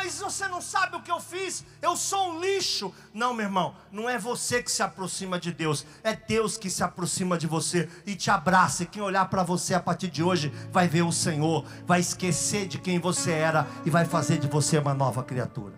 Mas 0.03 0.19
você 0.19 0.49
não 0.49 0.59
sabe 0.59 0.97
o 0.97 1.01
que 1.01 1.09
eu 1.09 1.19
fiz, 1.21 1.63
eu 1.81 1.95
sou 1.95 2.31
um 2.31 2.41
lixo. 2.41 2.93
Não, 3.13 3.33
meu 3.33 3.45
irmão, 3.45 3.73
não 3.89 4.09
é 4.09 4.19
você 4.19 4.61
que 4.61 4.69
se 4.69 4.83
aproxima 4.83 5.39
de 5.39 5.53
Deus, 5.53 5.85
é 6.03 6.13
Deus 6.13 6.57
que 6.57 6.69
se 6.69 6.83
aproxima 6.83 7.37
de 7.37 7.47
você 7.47 7.89
e 8.05 8.13
te 8.13 8.29
abraça. 8.29 8.83
E 8.83 8.85
quem 8.85 9.01
olhar 9.01 9.29
para 9.29 9.43
você 9.43 9.73
a 9.73 9.79
partir 9.79 10.09
de 10.09 10.21
hoje 10.21 10.49
vai 10.73 10.89
ver 10.89 11.03
o 11.03 11.11
Senhor, 11.13 11.65
vai 11.85 12.01
esquecer 12.01 12.67
de 12.67 12.79
quem 12.79 12.99
você 12.99 13.31
era 13.31 13.65
e 13.85 13.89
vai 13.89 14.03
fazer 14.03 14.39
de 14.39 14.47
você 14.47 14.77
uma 14.77 14.93
nova 14.93 15.23
criatura. 15.23 15.75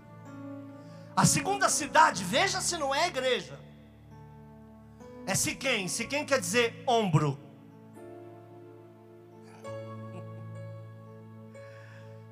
A 1.16 1.24
segunda 1.24 1.70
cidade, 1.70 2.24
veja 2.24 2.62
se 2.62 2.78
não 2.78 2.96
é 2.96 3.08
igreja, 3.08 3.60
é 5.28 5.36
Siquém. 5.36 5.88
Siquém 5.88 6.26
quer 6.26 6.40
dizer 6.40 6.84
ombro. 6.88 7.40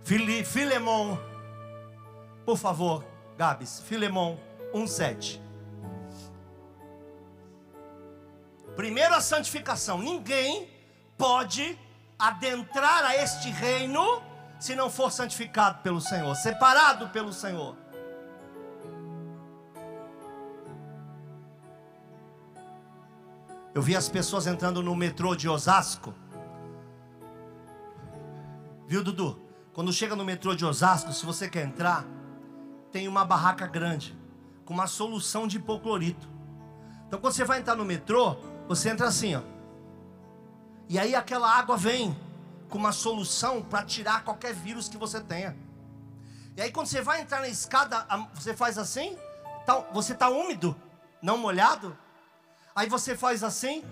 Filemon 0.04 1.33
por 2.46 2.58
favor, 2.58 3.04
Gabs, 3.38 3.82
Filemão 3.82 4.40
1,7. 4.74 5.40
Primeiro 8.76 9.14
a 9.14 9.22
santificação. 9.22 10.00
Ninguém 10.00 10.70
pode 11.18 11.78
adentrar 12.18 13.06
a 13.06 13.16
este 13.16 13.50
reino 13.50 14.22
se 14.60 14.76
não 14.76 14.90
for 14.90 15.12
santificado 15.12 15.82
pelo 15.84 16.00
Senhor, 16.00 16.34
separado 16.36 17.10
pelo 17.10 17.34
Senhor. 17.34 17.76
Eu 23.76 23.82
vi 23.82 23.96
as 23.96 24.08
pessoas 24.08 24.46
entrando 24.48 24.82
no 24.84 24.96
metrô 24.96 25.36
de 25.36 25.50
Osasco. 25.50 26.14
Viu, 28.88 29.04
Dudu? 29.04 29.42
Quando 29.74 29.92
chega 29.92 30.16
no 30.16 30.24
metrô 30.24 30.56
de 30.56 30.64
Osasco, 30.64 31.12
se 31.12 31.26
você 31.26 31.50
quer 31.50 31.66
entrar, 31.66 32.06
tem 32.94 33.08
uma 33.08 33.26
barraca 33.26 33.66
grande, 33.66 34.16
com 34.64 34.74
uma 34.74 34.86
solução 34.86 35.48
de 35.48 35.58
hipoclorito. 35.58 36.30
Então 37.08 37.20
quando 37.20 37.34
você 37.34 37.44
vai 37.44 37.60
entrar 37.60 37.76
no 37.76 37.84
metrô, 37.84 38.38
você 38.68 38.90
entra 38.90 39.08
assim, 39.08 39.36
ó. 39.36 39.42
E 40.88 41.00
aí 41.00 41.16
aquela 41.16 41.52
água 41.52 41.76
vem 41.76 42.16
com 42.70 42.78
uma 42.78 42.92
solução 42.92 43.64
para 43.64 43.84
tirar 43.84 44.24
qualquer 44.24 44.54
vírus 44.54 44.88
que 44.88 44.96
você 44.96 45.20
tenha. 45.20 45.58
E 46.56 46.62
aí 46.62 46.72
quando 46.72 46.86
você 46.86 47.02
vai 47.02 47.22
entrar 47.22 47.42
na 47.42 47.48
escada, 47.48 48.06
você 48.36 48.56
faz 48.56 48.78
assim, 48.78 49.18
tá, 49.66 49.80
você 49.92 50.14
está 50.14 50.30
úmido, 50.30 50.76
não 51.20 51.36
molhado. 51.36 51.98
Aí 52.76 52.88
você 52.88 53.18
faz 53.18 53.44
assim, 53.44 53.84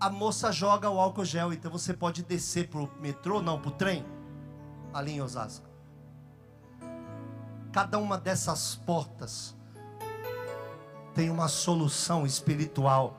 a 0.00 0.10
moça 0.10 0.50
joga 0.50 0.90
o 0.90 0.98
álcool 0.98 1.24
gel, 1.24 1.52
então 1.52 1.70
você 1.70 1.94
pode 1.94 2.24
descer 2.24 2.68
pro 2.68 2.90
metrô, 3.00 3.40
não, 3.40 3.60
pro 3.60 3.70
trem, 3.70 4.04
ali 4.92 5.12
em 5.12 5.22
Osasco. 5.22 5.71
Cada 7.72 7.98
uma 7.98 8.18
dessas 8.18 8.76
portas 8.76 9.56
tem 11.14 11.30
uma 11.30 11.48
solução 11.48 12.26
espiritual 12.26 13.16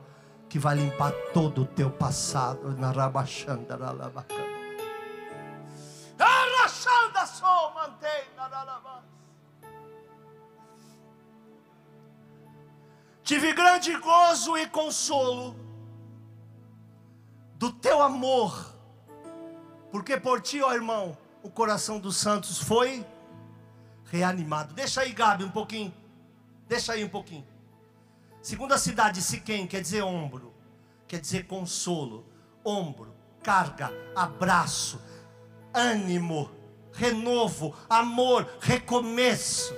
que 0.48 0.58
vai 0.58 0.76
limpar 0.76 1.12
todo 1.32 1.62
o 1.62 1.66
teu 1.66 1.90
passado. 1.90 2.70
Na 2.78 2.92
rabachanda, 2.92 3.76
Tive 13.24 13.54
grande 13.54 13.96
gozo 13.96 14.56
e 14.58 14.66
consolo 14.68 15.56
do 17.54 17.72
teu 17.72 18.02
amor, 18.02 18.70
porque 19.90 20.18
por 20.18 20.42
ti, 20.42 20.62
ó 20.62 20.74
irmão, 20.74 21.16
o 21.42 21.48
coração 21.48 21.98
dos 21.98 22.18
santos 22.18 22.58
foi 22.58 23.04
reanimado. 24.14 24.74
Deixa 24.74 25.00
aí, 25.00 25.12
Gabi, 25.12 25.44
um 25.44 25.50
pouquinho. 25.50 25.92
Deixa 26.68 26.92
aí 26.92 27.04
um 27.04 27.08
pouquinho. 27.08 27.44
Segunda 28.40 28.78
cidade, 28.78 29.20
Siquém, 29.20 29.66
quer 29.66 29.80
dizer 29.80 30.02
ombro, 30.02 30.54
quer 31.08 31.18
dizer 31.18 31.46
consolo, 31.46 32.26
ombro, 32.64 33.14
carga, 33.42 33.90
abraço, 34.14 35.00
ânimo, 35.72 36.50
renovo, 36.92 37.74
amor, 37.88 38.48
recomeço. 38.60 39.74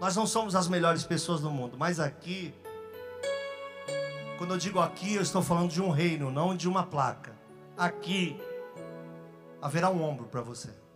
Nós 0.00 0.14
não 0.14 0.26
somos 0.26 0.54
as 0.54 0.68
melhores 0.68 1.04
pessoas 1.04 1.40
do 1.40 1.50
mundo, 1.50 1.78
mas 1.78 1.98
aqui, 1.98 2.52
quando 4.36 4.54
eu 4.54 4.58
digo 4.58 4.80
aqui, 4.80 5.14
eu 5.14 5.22
estou 5.22 5.42
falando 5.42 5.70
de 5.70 5.80
um 5.80 5.90
reino, 5.90 6.30
não 6.30 6.56
de 6.56 6.68
uma 6.68 6.84
placa. 6.84 7.36
Aqui 7.76 8.38
haverá 9.62 9.90
um 9.90 10.02
ombro 10.02 10.26
para 10.26 10.42
você 10.42 10.87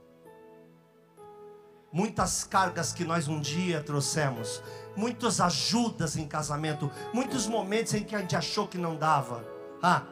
muitas 1.92 2.44
cargas 2.44 2.92
que 2.92 3.04
nós 3.04 3.28
um 3.28 3.40
dia 3.40 3.82
trouxemos, 3.82 4.62
muitas 4.96 5.40
ajudas 5.40 6.16
em 6.16 6.26
casamento, 6.26 6.90
muitos 7.12 7.46
momentos 7.46 7.94
em 7.94 8.02
que 8.02 8.16
a 8.16 8.20
gente 8.20 8.34
achou 8.34 8.66
que 8.66 8.78
não 8.78 8.96
dava. 8.96 9.44
Ah, 9.82 10.02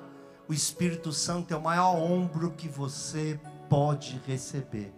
o 0.49 0.53
Espírito 0.53 1.13
Santo 1.13 1.55
é 1.55 1.57
o 1.57 1.63
maior 1.63 1.95
ombro 1.97 2.51
que 2.51 2.69
você 2.69 3.39
pode 3.69 4.21
receber. 4.27 4.93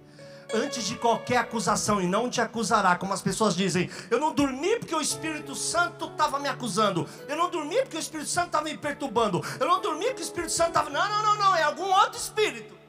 Antes 0.55 0.85
de 0.85 0.97
qualquer 0.97 1.39
acusação, 1.39 2.01
e 2.01 2.07
não 2.07 2.29
te 2.29 2.41
acusará, 2.41 2.97
como 2.97 3.15
as 3.15 3.23
pessoas 3.23 3.55
dizem, 3.57 3.89
eu 4.11 4.21
não 4.21 4.35
dormi 4.35 4.79
porque 4.79 4.95
o 4.95 5.01
Espírito 5.01 5.55
Santo 5.55 6.07
estava 6.07 6.39
me 6.39 6.49
acusando, 6.49 7.09
eu 7.27 7.37
não 7.37 7.49
dormi 7.49 7.77
porque 7.83 7.97
o 7.97 8.01
Espírito 8.01 8.29
Santo 8.29 8.47
estava 8.47 8.65
me 8.65 8.77
perturbando, 8.77 9.43
eu 9.59 9.67
não 9.67 9.81
dormi 9.81 10.07
porque 10.07 10.21
o 10.21 10.25
Espírito 10.25 10.53
Santo 10.53 10.69
estava. 10.69 10.91
Não, 10.91 11.09
não, 11.09 11.23
não, 11.23 11.39
não, 11.39 11.57
é 11.57 11.63
algum 11.63 11.91
outro 11.91 12.19
espírito. 12.19 12.82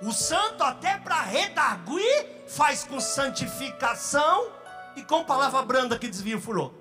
O 0.00 0.12
santo, 0.12 0.62
até 0.62 0.96
para 0.96 1.22
redarguir, 1.22 2.44
faz 2.46 2.84
com 2.84 3.00
santificação 3.00 4.50
e 4.94 5.02
com 5.02 5.24
palavra 5.24 5.62
branda 5.62 5.98
que 5.98 6.08
desvia 6.08 6.36
o 6.36 6.40
furor. 6.40 6.72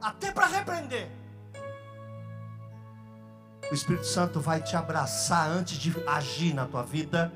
Até 0.00 0.30
para 0.30 0.46
repreender. 0.46 1.10
O 3.70 3.74
Espírito 3.74 4.06
Santo 4.06 4.40
vai 4.40 4.60
te 4.60 4.76
abraçar 4.76 5.48
antes 5.48 5.78
de 5.78 5.94
agir 6.06 6.52
na 6.52 6.66
tua 6.66 6.82
vida, 6.82 7.32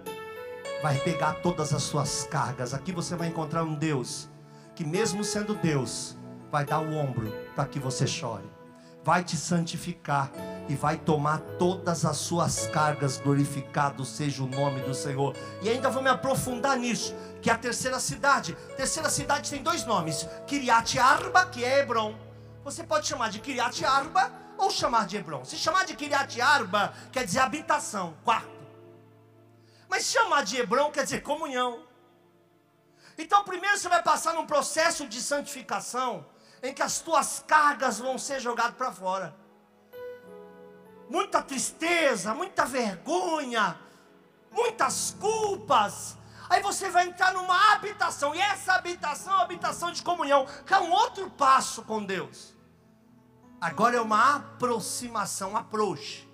vai 0.83 0.99
pegar 0.99 1.41
todas 1.41 1.73
as 1.73 1.83
suas 1.83 2.25
cargas. 2.25 2.75
Aqui 2.75 2.93
você 2.93 3.17
vai 3.17 3.29
encontrar 3.29 3.65
um 3.65 3.75
Deus 3.75 4.29
que, 4.75 4.85
mesmo 4.85 5.25
sendo 5.25 5.55
Deus, 5.55 6.19
vai 6.51 6.67
dar 6.67 6.81
o 6.81 6.95
ombro 6.95 7.33
para 7.55 7.65
que 7.65 7.79
você 7.79 8.07
chore, 8.07 8.49
vai 9.03 9.25
te 9.25 9.37
santificar 9.37 10.31
e 10.69 10.75
vai 10.75 10.97
tomar 10.97 11.41
todas 11.59 12.05
as 12.05 12.19
suas 12.19 12.67
cargas, 12.67 13.19
glorificado 13.19 14.05
seja 14.05 14.43
o 14.43 14.47
nome 14.47 14.81
do 14.83 14.95
Senhor. 14.95 15.35
E 15.63 15.69
ainda 15.69 15.89
vou 15.89 16.03
me 16.03 16.11
aprofundar 16.11 16.77
nisso, 16.77 17.15
que 17.41 17.51
é 17.51 17.53
a 17.53 17.59
terceira 17.59 17.99
cidade. 17.99 18.57
A 18.73 18.75
terceira 18.75 19.09
cidade 19.09 19.51
tem 19.51 19.63
dois 19.63 19.85
nomes: 19.85 20.29
Kiriat 20.47 20.99
Arba, 20.99 21.47
que 21.47 21.65
é 21.65 21.81
Hebron. 21.81 22.15
Você 22.63 22.85
pode 22.85 23.07
chamar 23.07 23.31
de 23.31 23.39
Kiriat 23.39 23.85
Arba 23.85 24.31
ou 24.59 24.71
chamar 24.71 25.07
de 25.07 25.17
Hebron. 25.17 25.45
Se 25.45 25.57
chamar 25.57 25.87
de 25.87 25.95
Kiriat 25.95 26.41
Arba, 26.41 26.93
quer 27.11 27.25
dizer 27.25 27.41
habitação, 27.41 28.15
quarto. 28.23 28.59
Mas 29.89 30.05
chamar 30.05 30.45
de 30.45 30.59
Hebron 30.59 30.91
quer 30.91 31.05
dizer 31.05 31.23
comunhão. 31.23 31.83
Então, 33.17 33.43
primeiro 33.43 33.77
você 33.79 33.89
vai 33.89 34.03
passar 34.03 34.35
num 34.35 34.47
processo 34.47 35.09
de 35.09 35.21
santificação, 35.21 36.27
em 36.63 36.75
que 36.75 36.83
as 36.83 37.01
tuas 37.01 37.43
cargas 37.47 37.99
vão 37.99 38.19
ser 38.19 38.39
jogadas 38.39 38.77
para 38.77 38.93
fora. 38.93 39.35
Muita 41.09 41.43
tristeza, 41.43 42.35
muita 42.35 42.65
vergonha, 42.65 43.79
muitas 44.51 45.17
culpas. 45.19 46.17
Aí 46.51 46.63
você 46.63 46.91
vai 46.91 47.07
entrar 47.07 47.33
numa 47.33 47.73
habitação, 47.73 48.35
e 48.35 48.41
essa 48.41 48.73
habitação 48.75 49.33
é 49.33 49.37
uma 49.37 49.45
habitação 49.45 49.93
de 49.93 50.03
comunhão, 50.03 50.47
que 50.67 50.73
é 50.73 50.79
um 50.79 50.91
outro 50.91 51.31
passo 51.31 51.83
com 51.83 52.05
Deus. 52.05 52.55
Agora 53.61 53.97
é 53.97 54.01
uma 54.01 54.37
aproximação, 54.37 55.57
approach. 55.57 56.29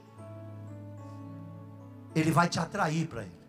Ele 2.14 2.30
vai 2.30 2.48
te 2.48 2.60
atrair 2.60 3.08
para 3.08 3.22
Ele. 3.22 3.44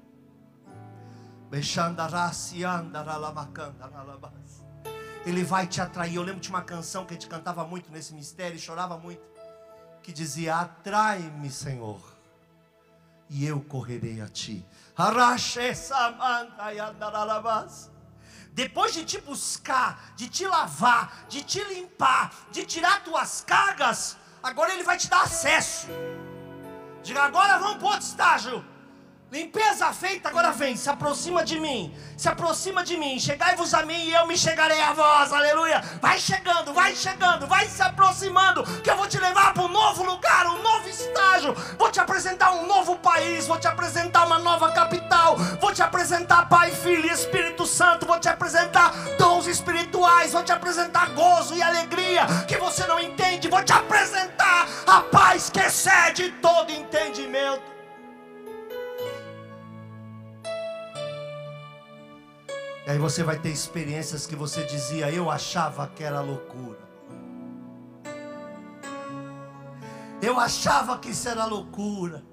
Ele 5.25 5.43
vai 5.43 5.67
te 5.67 5.81
atrair. 5.81 6.15
Eu 6.15 6.23
lembro 6.23 6.41
de 6.41 6.49
uma 6.49 6.61
canção 6.61 7.05
que 7.05 7.13
a 7.13 7.15
gente 7.15 7.27
cantava 7.27 7.63
muito 7.65 7.91
nesse 7.91 8.13
mistério 8.13 8.57
chorava 8.59 8.97
muito. 8.97 9.34
Que 10.05 10.13
dizia: 10.13 10.57
Atrai-me, 10.57 11.49
Senhor, 11.49 11.99
e 13.27 13.43
eu 13.43 13.59
correrei 13.59 14.21
a 14.21 14.27
ti. 14.27 14.63
Depois 18.53 18.93
de 18.93 19.03
te 19.03 19.19
buscar, 19.19 20.13
de 20.15 20.29
te 20.29 20.45
lavar, 20.45 21.25
de 21.27 21.43
te 21.43 21.63
limpar, 21.63 22.31
de 22.51 22.63
tirar 22.67 23.03
tuas 23.03 23.43
cargas, 23.47 24.15
agora 24.43 24.75
Ele 24.75 24.83
vai 24.83 24.95
te 24.95 25.09
dar 25.09 25.23
acesso. 25.23 25.87
Diga, 27.01 27.23
agora 27.23 27.57
vamos 27.57 27.77
para 27.77 27.87
outro 27.87 28.07
estágio. 28.07 28.63
Limpeza 29.31 29.91
feita, 29.91 30.29
agora 30.29 30.51
vem, 30.51 30.77
se 30.77 30.87
aproxima 30.87 31.43
de 31.43 31.59
mim, 31.59 31.91
se 32.15 32.29
aproxima 32.29 32.83
de 32.83 32.95
mim, 32.95 33.19
chegai-vos 33.19 33.73
a 33.73 33.83
mim 33.83 34.05
e 34.05 34.13
eu 34.13 34.27
me 34.27 34.37
chegarei 34.37 34.79
a 34.79 34.93
vós, 34.93 35.33
aleluia. 35.33 35.81
Vai 35.99 36.19
chegando, 36.19 36.71
vai 36.73 36.95
chegando, 36.95 37.47
vai 37.47 37.67
se 37.67 37.81
aproximando, 37.81 38.63
que 38.81 38.89
eu 38.89 38.95
vou 38.95 39.07
te 39.07 39.17
levar 39.17 39.51
para 39.53 39.63
um 39.63 39.67
novo 39.67 40.03
lugar, 40.03 40.45
um 40.45 40.61
novo 40.61 40.87
estágio. 40.87 41.55
Vou 41.77 41.91
te 41.91 41.99
apresentar 41.99 42.51
um 42.53 42.67
novo 42.67 42.97
país, 42.97 43.47
vou 43.47 43.59
te 43.59 43.67
apresentar 43.67 44.27
uma 44.27 44.37
nova 44.37 44.71
capital, 44.71 45.35
vou 45.59 45.73
te 45.73 45.81
apresentar 45.81 46.47
Pai, 46.47 46.69
Filho 46.71 47.09
e 47.09 47.11
Espírito 47.11 47.65
Santo, 47.65 48.05
vou 48.05 48.19
te 48.19 48.29
apresentar 48.29 48.93
dons 49.17 49.47
espirituais, 49.47 50.33
vou 50.33 50.43
te 50.43 50.51
apresentar 50.51 51.09
gozo 51.09 51.55
e 51.55 51.63
alegria 51.63 52.27
que 52.47 52.57
você 52.57 52.85
não 52.85 52.99
entende, 52.99 53.49
vou 53.49 53.63
te 53.63 53.73
apresentar 53.73 54.67
a 54.85 55.01
paz 55.01 55.49
que 55.49 55.59
excede 55.59 56.29
todo 56.41 56.71
entendimento. 56.71 57.74
E 62.85 62.91
aí 62.91 62.99
você 62.99 63.23
vai 63.23 63.39
ter 63.39 63.49
experiências 63.49 64.27
que 64.27 64.35
você 64.35 64.63
dizia, 64.63 65.09
eu 65.09 65.31
achava 65.31 65.87
que 65.87 66.03
era 66.03 66.21
loucura. 66.21 66.77
Eu 70.21 70.39
achava 70.39 70.99
que 70.99 71.09
isso 71.09 71.27
era 71.27 71.45
loucura. 71.45 72.23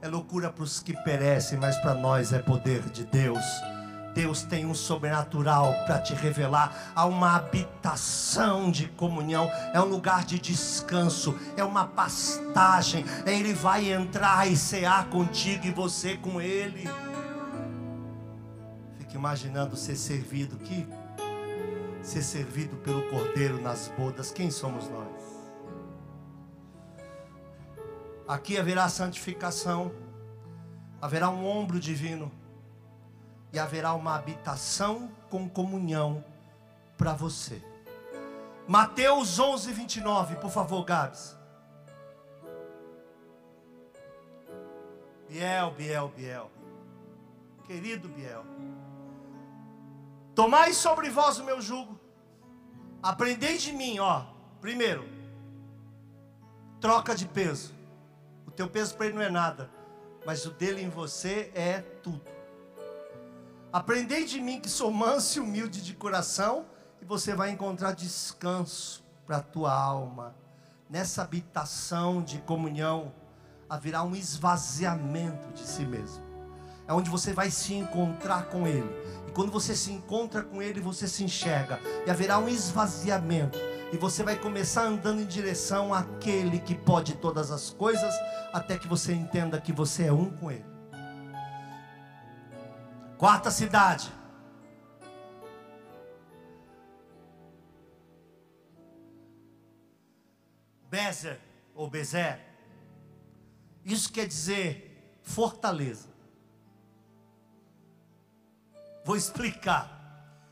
É 0.00 0.06
loucura 0.06 0.48
para 0.48 0.62
os 0.62 0.78
que 0.78 0.92
perecem, 1.02 1.58
mas 1.58 1.76
para 1.78 1.94
nós 1.94 2.32
é 2.32 2.38
poder 2.38 2.82
de 2.90 3.04
Deus. 3.04 3.44
Deus 4.14 4.42
tem 4.42 4.64
um 4.64 4.74
sobrenatural 4.74 5.74
para 5.86 5.98
te 5.98 6.14
revelar. 6.14 6.92
Há 6.94 7.06
uma 7.06 7.34
habitação 7.34 8.70
de 8.70 8.86
comunhão, 8.88 9.50
é 9.74 9.80
um 9.80 9.86
lugar 9.86 10.24
de 10.24 10.38
descanso, 10.38 11.36
é 11.56 11.64
uma 11.64 11.86
pastagem. 11.86 13.04
Ele 13.26 13.54
vai 13.54 13.90
entrar 13.90 14.48
e 14.48 14.56
cear 14.56 15.06
contigo 15.06 15.66
e 15.66 15.72
você 15.72 16.16
com 16.16 16.40
Ele 16.40 16.88
imaginando 19.22 19.76
ser 19.76 19.94
servido, 19.94 20.56
que 20.56 20.84
ser 22.02 22.24
servido 22.24 22.74
pelo 22.78 23.08
Cordeiro 23.08 23.62
nas 23.62 23.86
bodas, 23.96 24.32
quem 24.32 24.50
somos 24.50 24.88
nós? 24.88 25.22
Aqui 28.26 28.58
haverá 28.58 28.88
santificação, 28.88 29.92
haverá 31.00 31.30
um 31.30 31.46
ombro 31.46 31.78
divino 31.78 32.32
e 33.52 33.60
haverá 33.60 33.94
uma 33.94 34.16
habitação 34.16 35.08
com 35.30 35.48
comunhão 35.48 36.24
para 36.98 37.12
você. 37.12 37.62
Mateus 38.66 39.38
11, 39.38 39.72
29, 39.72 40.34
por 40.36 40.50
favor, 40.50 40.84
Gabs. 40.84 41.38
Biel, 45.28 45.70
Biel, 45.70 46.08
Biel. 46.08 46.50
Querido 47.68 48.08
Biel. 48.08 48.44
Tomai 50.34 50.72
sobre 50.72 51.10
vós 51.10 51.38
o 51.38 51.44
meu 51.44 51.60
jugo. 51.60 52.00
Aprendei 53.02 53.58
de 53.58 53.72
mim, 53.72 53.98
ó. 53.98 54.24
Primeiro, 54.60 55.04
troca 56.80 57.14
de 57.14 57.26
peso. 57.26 57.74
O 58.46 58.50
teu 58.50 58.68
peso 58.68 58.94
para 58.96 59.06
ele 59.06 59.16
não 59.16 59.22
é 59.22 59.30
nada, 59.30 59.70
mas 60.24 60.46
o 60.46 60.50
dele 60.50 60.82
em 60.82 60.88
você 60.88 61.50
é 61.54 61.80
tudo. 61.80 62.22
Aprendei 63.72 64.24
de 64.24 64.40
mim 64.40 64.60
que 64.60 64.68
sou 64.68 64.90
manso 64.90 65.38
e 65.38 65.40
humilde 65.40 65.82
de 65.82 65.94
coração, 65.94 66.66
e 67.00 67.04
você 67.04 67.34
vai 67.34 67.50
encontrar 67.50 67.92
descanso 67.92 69.02
para 69.26 69.38
a 69.38 69.42
tua 69.42 69.72
alma. 69.72 70.36
Nessa 70.88 71.22
habitação 71.22 72.22
de 72.22 72.38
comunhão 72.42 73.12
haverá 73.68 74.02
um 74.02 74.14
esvaziamento 74.14 75.52
de 75.52 75.66
si 75.66 75.84
mesmo. 75.84 76.21
É 76.92 76.94
onde 76.94 77.10
você 77.10 77.32
vai 77.32 77.50
se 77.50 77.74
encontrar 77.74 78.46
com 78.46 78.66
ele 78.66 79.02
quando 79.32 79.50
você 79.50 79.74
se 79.74 79.90
encontra 79.90 80.42
com 80.42 80.62
Ele, 80.62 80.80
você 80.80 81.08
se 81.08 81.24
enxerga. 81.24 81.80
E 82.06 82.10
haverá 82.10 82.38
um 82.38 82.48
esvaziamento. 82.48 83.58
E 83.92 83.96
você 83.96 84.22
vai 84.22 84.36
começar 84.36 84.84
andando 84.84 85.20
em 85.20 85.26
direção 85.26 85.92
àquele 85.92 86.58
que 86.58 86.74
pode 86.74 87.14
todas 87.16 87.50
as 87.50 87.70
coisas, 87.70 88.14
até 88.52 88.78
que 88.78 88.88
você 88.88 89.12
entenda 89.12 89.60
que 89.60 89.72
você 89.72 90.04
é 90.04 90.12
um 90.12 90.30
com 90.30 90.50
Ele. 90.50 90.64
Quarta 93.18 93.50
cidade. 93.50 94.12
Bezer 100.90 101.40
ou 101.74 101.88
Bezer. 101.88 102.40
Isso 103.84 104.12
quer 104.12 104.26
dizer 104.26 105.18
fortaleza. 105.22 106.11
Vou 109.04 109.16
explicar. 109.16 109.90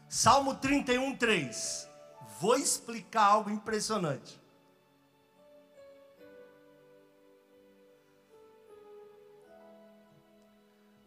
Salmo 0.08 0.54
31, 0.56 1.16
3. 1.16 1.88
Vou 2.40 2.56
explicar 2.56 3.24
algo 3.24 3.50
impressionante. 3.50 4.40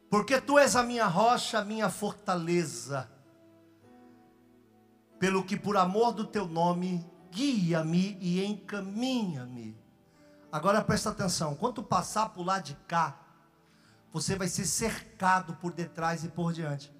Porque 0.09 0.39
tu 0.39 0.59
és 0.59 0.75
a 0.75 0.83
minha 0.83 1.07
rocha, 1.07 1.57
a 1.57 1.65
minha 1.65 1.89
fortaleza. 1.89 3.09
Pelo 5.19 5.43
que 5.43 5.57
por 5.57 5.75
amor 5.75 6.13
do 6.13 6.23
teu 6.23 6.47
nome, 6.47 7.03
guia-me 7.31 8.17
e 8.21 8.45
encaminha-me. 8.45 9.75
Agora 10.51 10.83
presta 10.83 11.09
atenção: 11.09 11.55
quando 11.55 11.81
passar 11.81 12.29
por 12.29 12.45
lá 12.45 12.59
de 12.59 12.75
cá, 12.87 13.17
você 14.11 14.35
vai 14.35 14.47
ser 14.47 14.65
cercado 14.65 15.55
por 15.55 15.73
detrás 15.73 16.23
e 16.23 16.29
por 16.29 16.53
diante. 16.53 16.93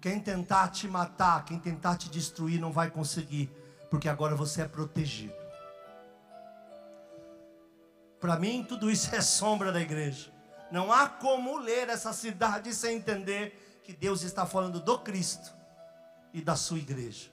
Quem 0.00 0.20
tentar 0.20 0.68
te 0.68 0.86
matar, 0.86 1.44
quem 1.44 1.58
tentar 1.58 1.96
te 1.96 2.08
destruir, 2.08 2.60
não 2.60 2.70
vai 2.70 2.90
conseguir, 2.90 3.50
porque 3.90 4.08
agora 4.08 4.36
você 4.36 4.62
é 4.62 4.68
protegido. 4.68 5.34
Para 8.20 8.38
mim, 8.38 8.64
tudo 8.68 8.90
isso 8.90 9.14
é 9.14 9.20
sombra 9.20 9.72
da 9.72 9.80
igreja. 9.80 10.32
Não 10.70 10.92
há 10.92 11.08
como 11.08 11.58
ler 11.58 11.88
essa 11.88 12.12
cidade 12.12 12.74
sem 12.74 12.96
entender 12.96 13.80
que 13.82 13.92
Deus 13.92 14.22
está 14.22 14.44
falando 14.44 14.80
do 14.80 14.98
Cristo 14.98 15.52
e 16.32 16.42
da 16.42 16.54
sua 16.54 16.78
igreja. 16.78 17.30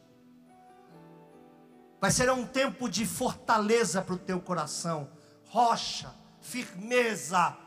Vai 2.00 2.12
ser 2.12 2.30
um 2.32 2.46
tempo 2.46 2.88
de 2.90 3.06
fortaleza 3.06 4.02
para 4.02 4.16
o 4.16 4.18
teu 4.18 4.40
coração, 4.40 5.10
rocha, 5.50 6.14
firmeza. 6.40 7.58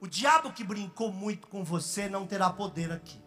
O 0.00 0.06
diabo 0.06 0.52
que 0.52 0.64
brincou 0.64 1.12
muito 1.12 1.46
com 1.46 1.64
você 1.64 2.08
não 2.08 2.26
terá 2.26 2.50
poder 2.50 2.92
aqui. 2.92 3.25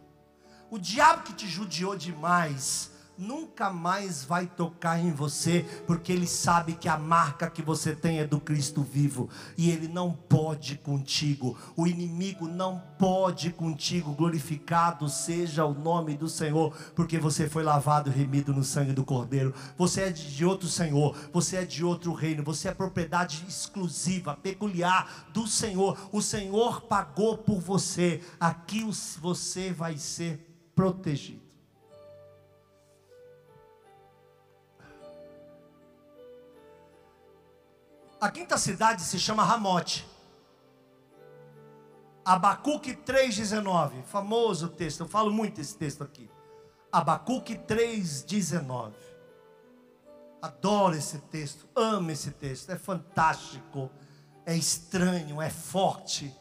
O 0.71 0.77
diabo 0.77 1.23
que 1.23 1.33
te 1.33 1.47
judiou 1.47 1.95
demais 1.95 2.91
nunca 3.19 3.69
mais 3.69 4.23
vai 4.23 4.47
tocar 4.47 4.97
em 4.97 5.11
você, 5.11 5.65
porque 5.85 6.11
ele 6.11 6.25
sabe 6.25 6.73
que 6.73 6.87
a 6.87 6.97
marca 6.97 7.49
que 7.49 7.61
você 7.61 7.93
tem 7.93 8.19
é 8.19 8.25
do 8.25 8.39
Cristo 8.39 8.81
vivo, 8.81 9.29
e 9.57 9.69
ele 9.69 9.89
não 9.89 10.13
pode 10.13 10.77
contigo, 10.77 11.57
o 11.75 11.85
inimigo 11.85 12.47
não 12.47 12.81
pode 12.97 13.51
contigo, 13.51 14.13
glorificado 14.13 15.09
seja 15.09 15.65
o 15.65 15.73
nome 15.73 16.15
do 16.15 16.29
Senhor, 16.29 16.73
porque 16.95 17.19
você 17.19 17.49
foi 17.49 17.61
lavado 17.61 18.09
e 18.09 18.13
remido 18.13 18.53
no 18.53 18.63
sangue 18.63 18.93
do 18.93 19.03
Cordeiro, 19.03 19.53
você 19.77 20.03
é 20.03 20.09
de 20.11 20.45
outro 20.45 20.69
Senhor, 20.69 21.13
você 21.33 21.57
é 21.57 21.65
de 21.65 21.83
outro 21.83 22.13
reino, 22.13 22.41
você 22.41 22.69
é 22.69 22.73
propriedade 22.73 23.43
exclusiva, 23.45 24.37
peculiar 24.41 25.27
do 25.33 25.45
Senhor, 25.45 25.97
o 26.13 26.21
Senhor 26.21 26.83
pagou 26.83 27.37
por 27.37 27.59
você, 27.59 28.21
aqui 28.39 28.85
você 29.19 29.73
vai 29.73 29.97
ser 29.97 30.48
protegido. 30.79 31.41
A 38.21 38.31
quinta 38.31 38.57
cidade 38.57 39.01
se 39.01 39.19
chama 39.19 39.43
Ramote. 39.43 40.07
Abacuque 42.23 42.95
3,19. 42.95 44.03
Famoso 44.03 44.69
texto, 44.69 45.01
eu 45.01 45.07
falo 45.09 45.33
muito 45.33 45.59
esse 45.59 45.75
texto 45.75 46.01
aqui. 46.01 46.31
Abacuque 46.89 47.57
3,19. 47.57 48.93
Adoro 50.41 50.95
esse 50.95 51.17
texto, 51.23 51.67
amo 51.75 52.11
esse 52.11 52.31
texto, 52.31 52.69
é 52.69 52.77
fantástico, 52.77 53.91
é 54.45 54.55
estranho, 54.55 55.41
é 55.41 55.49
forte. 55.49 56.33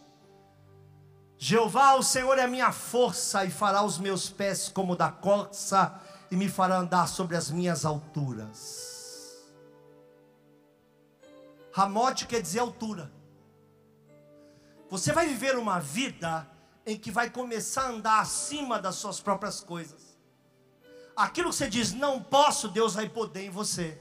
Jeová, 1.38 1.94
o 1.94 2.02
Senhor 2.02 2.36
é 2.36 2.42
a 2.42 2.48
minha 2.48 2.72
força 2.72 3.44
e 3.44 3.50
fará 3.50 3.82
os 3.84 3.96
meus 3.96 4.28
pés 4.28 4.68
como 4.68 4.96
da 4.96 5.10
corça 5.12 6.00
e 6.32 6.36
me 6.36 6.48
fará 6.48 6.78
andar 6.78 7.06
sobre 7.06 7.36
as 7.36 7.48
minhas 7.48 7.84
alturas. 7.84 9.46
Ramote 11.72 12.26
quer 12.26 12.42
dizer 12.42 12.58
altura. 12.58 13.12
Você 14.90 15.12
vai 15.12 15.28
viver 15.28 15.56
uma 15.56 15.78
vida 15.78 16.44
em 16.84 16.98
que 16.98 17.10
vai 17.10 17.30
começar 17.30 17.82
a 17.82 17.90
andar 17.90 18.20
acima 18.20 18.80
das 18.80 18.96
suas 18.96 19.20
próprias 19.20 19.60
coisas. 19.60 20.18
Aquilo 21.14 21.50
que 21.50 21.56
você 21.56 21.68
diz, 21.68 21.92
não 21.92 22.20
posso, 22.20 22.66
Deus 22.68 22.94
vai 22.94 23.08
poder 23.08 23.44
em 23.44 23.50
você. 23.50 23.96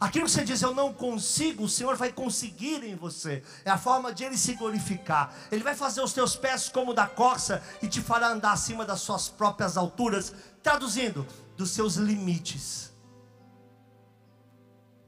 Aquilo 0.00 0.24
que 0.24 0.30
você 0.30 0.44
diz, 0.44 0.62
eu 0.62 0.74
não 0.74 0.94
consigo, 0.94 1.64
o 1.64 1.68
Senhor 1.68 1.94
vai 1.94 2.10
conseguir 2.10 2.82
em 2.82 2.96
você. 2.96 3.42
É 3.66 3.70
a 3.70 3.76
forma 3.76 4.14
de 4.14 4.24
Ele 4.24 4.38
se 4.38 4.54
glorificar. 4.54 5.34
Ele 5.52 5.62
vai 5.62 5.74
fazer 5.74 6.00
os 6.00 6.14
teus 6.14 6.34
pés 6.34 6.70
como 6.70 6.94
da 6.94 7.06
corça 7.06 7.62
e 7.82 7.86
te 7.86 8.00
fará 8.00 8.28
andar 8.28 8.52
acima 8.52 8.82
das 8.82 9.02
suas 9.02 9.28
próprias 9.28 9.76
alturas. 9.76 10.32
Traduzindo, 10.62 11.26
dos 11.54 11.72
seus 11.72 11.96
limites. 11.96 12.90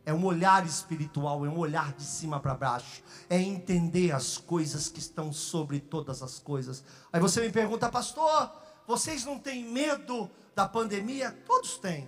É 0.05 0.13
um 0.13 0.27
olhar 0.27 0.67
espiritual, 0.67 1.47
é 1.47 1.49
um 1.49 1.59
olhar 1.59 1.95
de 1.95 2.03
cima 2.03 2.39
para 2.39 2.55
baixo. 2.55 3.03
É 3.31 3.41
entender 3.41 4.13
as 4.13 4.37
coisas 4.37 4.89
que 4.89 4.99
estão 4.99 5.33
sobre 5.33 5.81
todas 5.81 6.23
as 6.23 6.39
coisas. 6.39 6.85
Aí 7.11 7.19
você 7.19 7.41
me 7.41 7.51
pergunta, 7.51 7.89
pastor, 7.89 8.53
vocês 8.87 9.25
não 9.25 9.39
têm 9.39 9.65
medo 9.65 10.31
da 10.55 10.69
pandemia? 10.69 11.31
Todos 11.47 11.79
têm. 11.79 12.07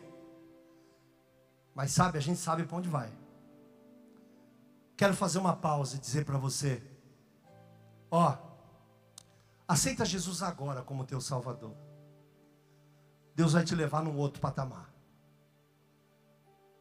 Mas 1.74 1.90
sabe, 1.90 2.18
a 2.18 2.20
gente 2.20 2.38
sabe 2.38 2.64
para 2.64 2.76
onde 2.76 2.88
vai. 2.88 3.10
Quero 4.96 5.14
fazer 5.14 5.38
uma 5.38 5.56
pausa 5.56 5.96
e 5.96 5.98
dizer 5.98 6.24
para 6.24 6.38
você: 6.38 6.82
ó, 8.10 8.36
aceita 9.66 10.04
Jesus 10.04 10.42
agora 10.42 10.82
como 10.82 11.04
teu 11.04 11.20
Salvador. 11.20 11.74
Deus 13.34 13.52
vai 13.52 13.64
te 13.64 13.74
levar 13.74 14.02
num 14.02 14.16
outro 14.16 14.40
patamar. 14.40 14.94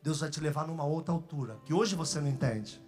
Deus 0.03 0.19
vai 0.19 0.29
te 0.29 0.39
levar 0.39 0.67
numa 0.67 0.83
outra 0.83 1.13
altura, 1.13 1.57
que 1.65 1.73
hoje 1.73 1.95
você 1.95 2.19
não 2.19 2.27
entende. 2.27 2.83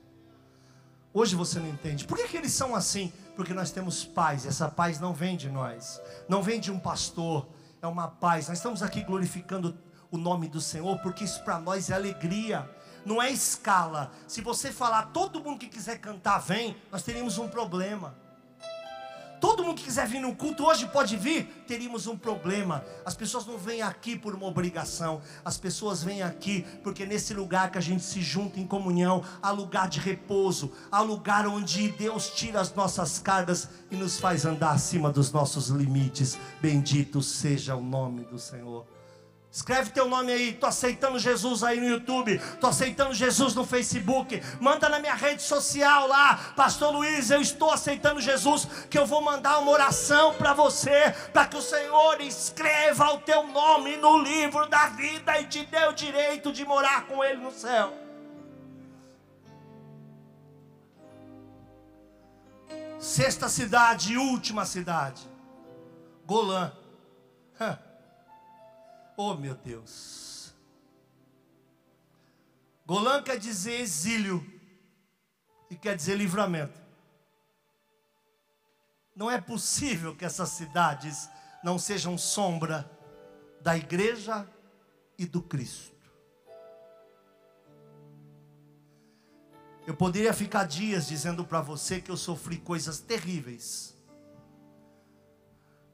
Hoje 1.14 1.34
você 1.34 1.60
não 1.60 1.70
entende. 1.70 2.06
Por 2.06 2.18
que, 2.18 2.28
que 2.28 2.36
eles 2.36 2.52
são 2.52 2.76
assim? 2.76 3.12
Porque 3.38 3.54
nós 3.54 3.72
temos 3.72 4.04
paz, 4.04 4.46
essa 4.46 4.70
paz 4.70 5.00
não 5.00 5.14
vem 5.14 5.38
de 5.38 5.50
nós, 5.50 6.02
não 6.28 6.44
vem 6.44 6.60
de 6.60 6.70
um 6.72 6.78
pastor, 6.78 7.48
é 7.82 7.88
uma 7.88 8.10
paz. 8.10 8.50
Nós 8.50 8.58
estamos 8.58 8.84
aqui 8.84 9.02
glorificando 9.02 9.78
o 10.16 10.18
nome 10.18 10.48
do 10.48 10.60
Senhor, 10.60 10.98
porque 11.00 11.24
isso 11.24 11.44
para 11.44 11.60
nós 11.60 11.90
é 11.90 11.94
alegria, 11.94 12.70
não 13.06 13.22
é 13.22 13.32
escala. 13.32 14.12
Se 14.28 14.42
você 14.42 14.72
falar, 14.72 15.08
todo 15.14 15.44
mundo 15.44 15.60
que 15.60 15.68
quiser 15.68 16.00
cantar, 16.00 16.40
vem, 16.40 16.76
nós 16.92 17.04
teríamos 17.04 17.38
um 17.38 17.48
problema. 17.48 18.16
Todo 19.40 19.64
mundo 19.64 19.78
que 19.78 19.84
quiser 19.84 20.08
vir 20.08 20.20
no 20.20 20.36
culto 20.36 20.66
hoje 20.66 20.88
pode 20.88 21.18
vir, 21.18 21.46
teríamos 21.68 22.08
um 22.08 22.18
problema. 22.18 22.84
As 23.06 23.16
pessoas 23.16 23.46
não 23.46 23.58
vêm 23.58 23.82
aqui 23.82 24.18
por 24.18 24.34
uma 24.34 24.48
obrigação, 24.48 25.22
as 25.44 25.58
pessoas 25.58 26.02
vêm 26.02 26.24
aqui 26.24 26.66
porque 26.82 27.06
nesse 27.06 27.34
lugar 27.34 27.70
que 27.70 27.78
a 27.78 27.82
gente 27.82 28.04
se 28.04 28.22
junta 28.22 28.60
em 28.60 28.66
comunhão, 28.66 29.24
há 29.42 29.52
lugar 29.52 29.88
de 29.88 30.00
repouso, 30.00 30.72
há 30.92 31.02
lugar 31.02 31.46
onde 31.48 31.90
Deus 31.92 32.30
tira 32.30 32.60
as 32.60 32.74
nossas 32.74 33.20
cargas 33.20 33.70
e 33.92 33.96
nos 33.96 34.20
faz 34.20 34.46
andar 34.46 34.72
acima 34.72 35.12
dos 35.12 35.32
nossos 35.32 35.68
limites. 35.68 36.40
Bendito 36.62 37.22
seja 37.22 37.76
o 37.76 37.84
nome 37.84 38.24
do 38.24 38.40
Senhor. 38.40 38.88
Escreve 39.56 39.92
teu 39.92 40.10
nome 40.10 40.34
aí, 40.34 40.52
tô 40.52 40.66
aceitando 40.66 41.18
Jesus 41.18 41.64
aí 41.64 41.80
no 41.80 41.88
YouTube, 41.88 42.38
tô 42.60 42.68
aceitando 42.68 43.14
Jesus 43.14 43.56
no 43.56 43.66
Facebook, 43.66 44.44
manda 44.60 44.90
na 44.90 45.00
minha 45.00 45.14
rede 45.14 45.42
social 45.42 46.10
lá, 46.10 46.52
Pastor 46.58 46.92
Luiz, 46.92 47.32
eu 47.32 47.40
estou 47.40 47.72
aceitando 47.72 48.20
Jesus, 48.20 48.68
que 48.90 49.00
eu 49.00 49.06
vou 49.06 49.22
mandar 49.22 49.60
uma 49.60 49.72
oração 49.72 50.34
para 50.34 50.54
você, 50.54 51.16
para 51.32 51.48
que 51.48 51.56
o 51.56 51.62
Senhor 51.62 52.20
escreva 52.20 53.14
o 53.14 53.20
teu 53.20 53.48
nome 53.48 53.96
no 53.96 54.18
livro 54.18 54.68
da 54.68 54.88
vida 54.88 55.40
e 55.40 55.48
te 55.48 55.66
dê 55.66 55.88
o 55.88 55.94
direito 55.94 56.52
de 56.52 56.66
morar 56.66 57.08
com 57.08 57.24
Ele 57.24 57.42
no 57.42 57.52
céu. 57.52 57.94
Sexta 63.00 63.48
cidade 63.48 64.18
última 64.18 64.66
cidade, 64.66 65.22
Golã. 66.26 66.74
Oh 69.18 69.34
meu 69.36 69.56
Deus. 69.56 70.54
Golã 72.86 73.24
quer 73.24 73.40
dizer 73.40 73.80
exílio 73.80 74.46
e 75.70 75.76
quer 75.76 75.96
dizer 75.96 76.16
livramento. 76.16 76.80
Não 79.16 79.32
é 79.32 79.40
possível 79.40 80.16
que 80.16 80.26
essas 80.26 80.50
cidades 80.50 81.30
não 81.64 81.80
sejam 81.80 82.18
sombra 82.18 82.90
da 83.62 83.76
igreja 83.76 84.48
e 85.18 85.26
do 85.26 85.42
Cristo. 85.42 85.96
Eu 89.88 89.96
poderia 89.96 90.34
ficar 90.34 90.66
dias 90.66 91.08
dizendo 91.08 91.46
para 91.46 91.62
você 91.62 92.02
que 92.02 92.12
eu 92.12 92.18
sofri 92.18 92.58
coisas 92.58 93.00
terríveis 93.00 93.95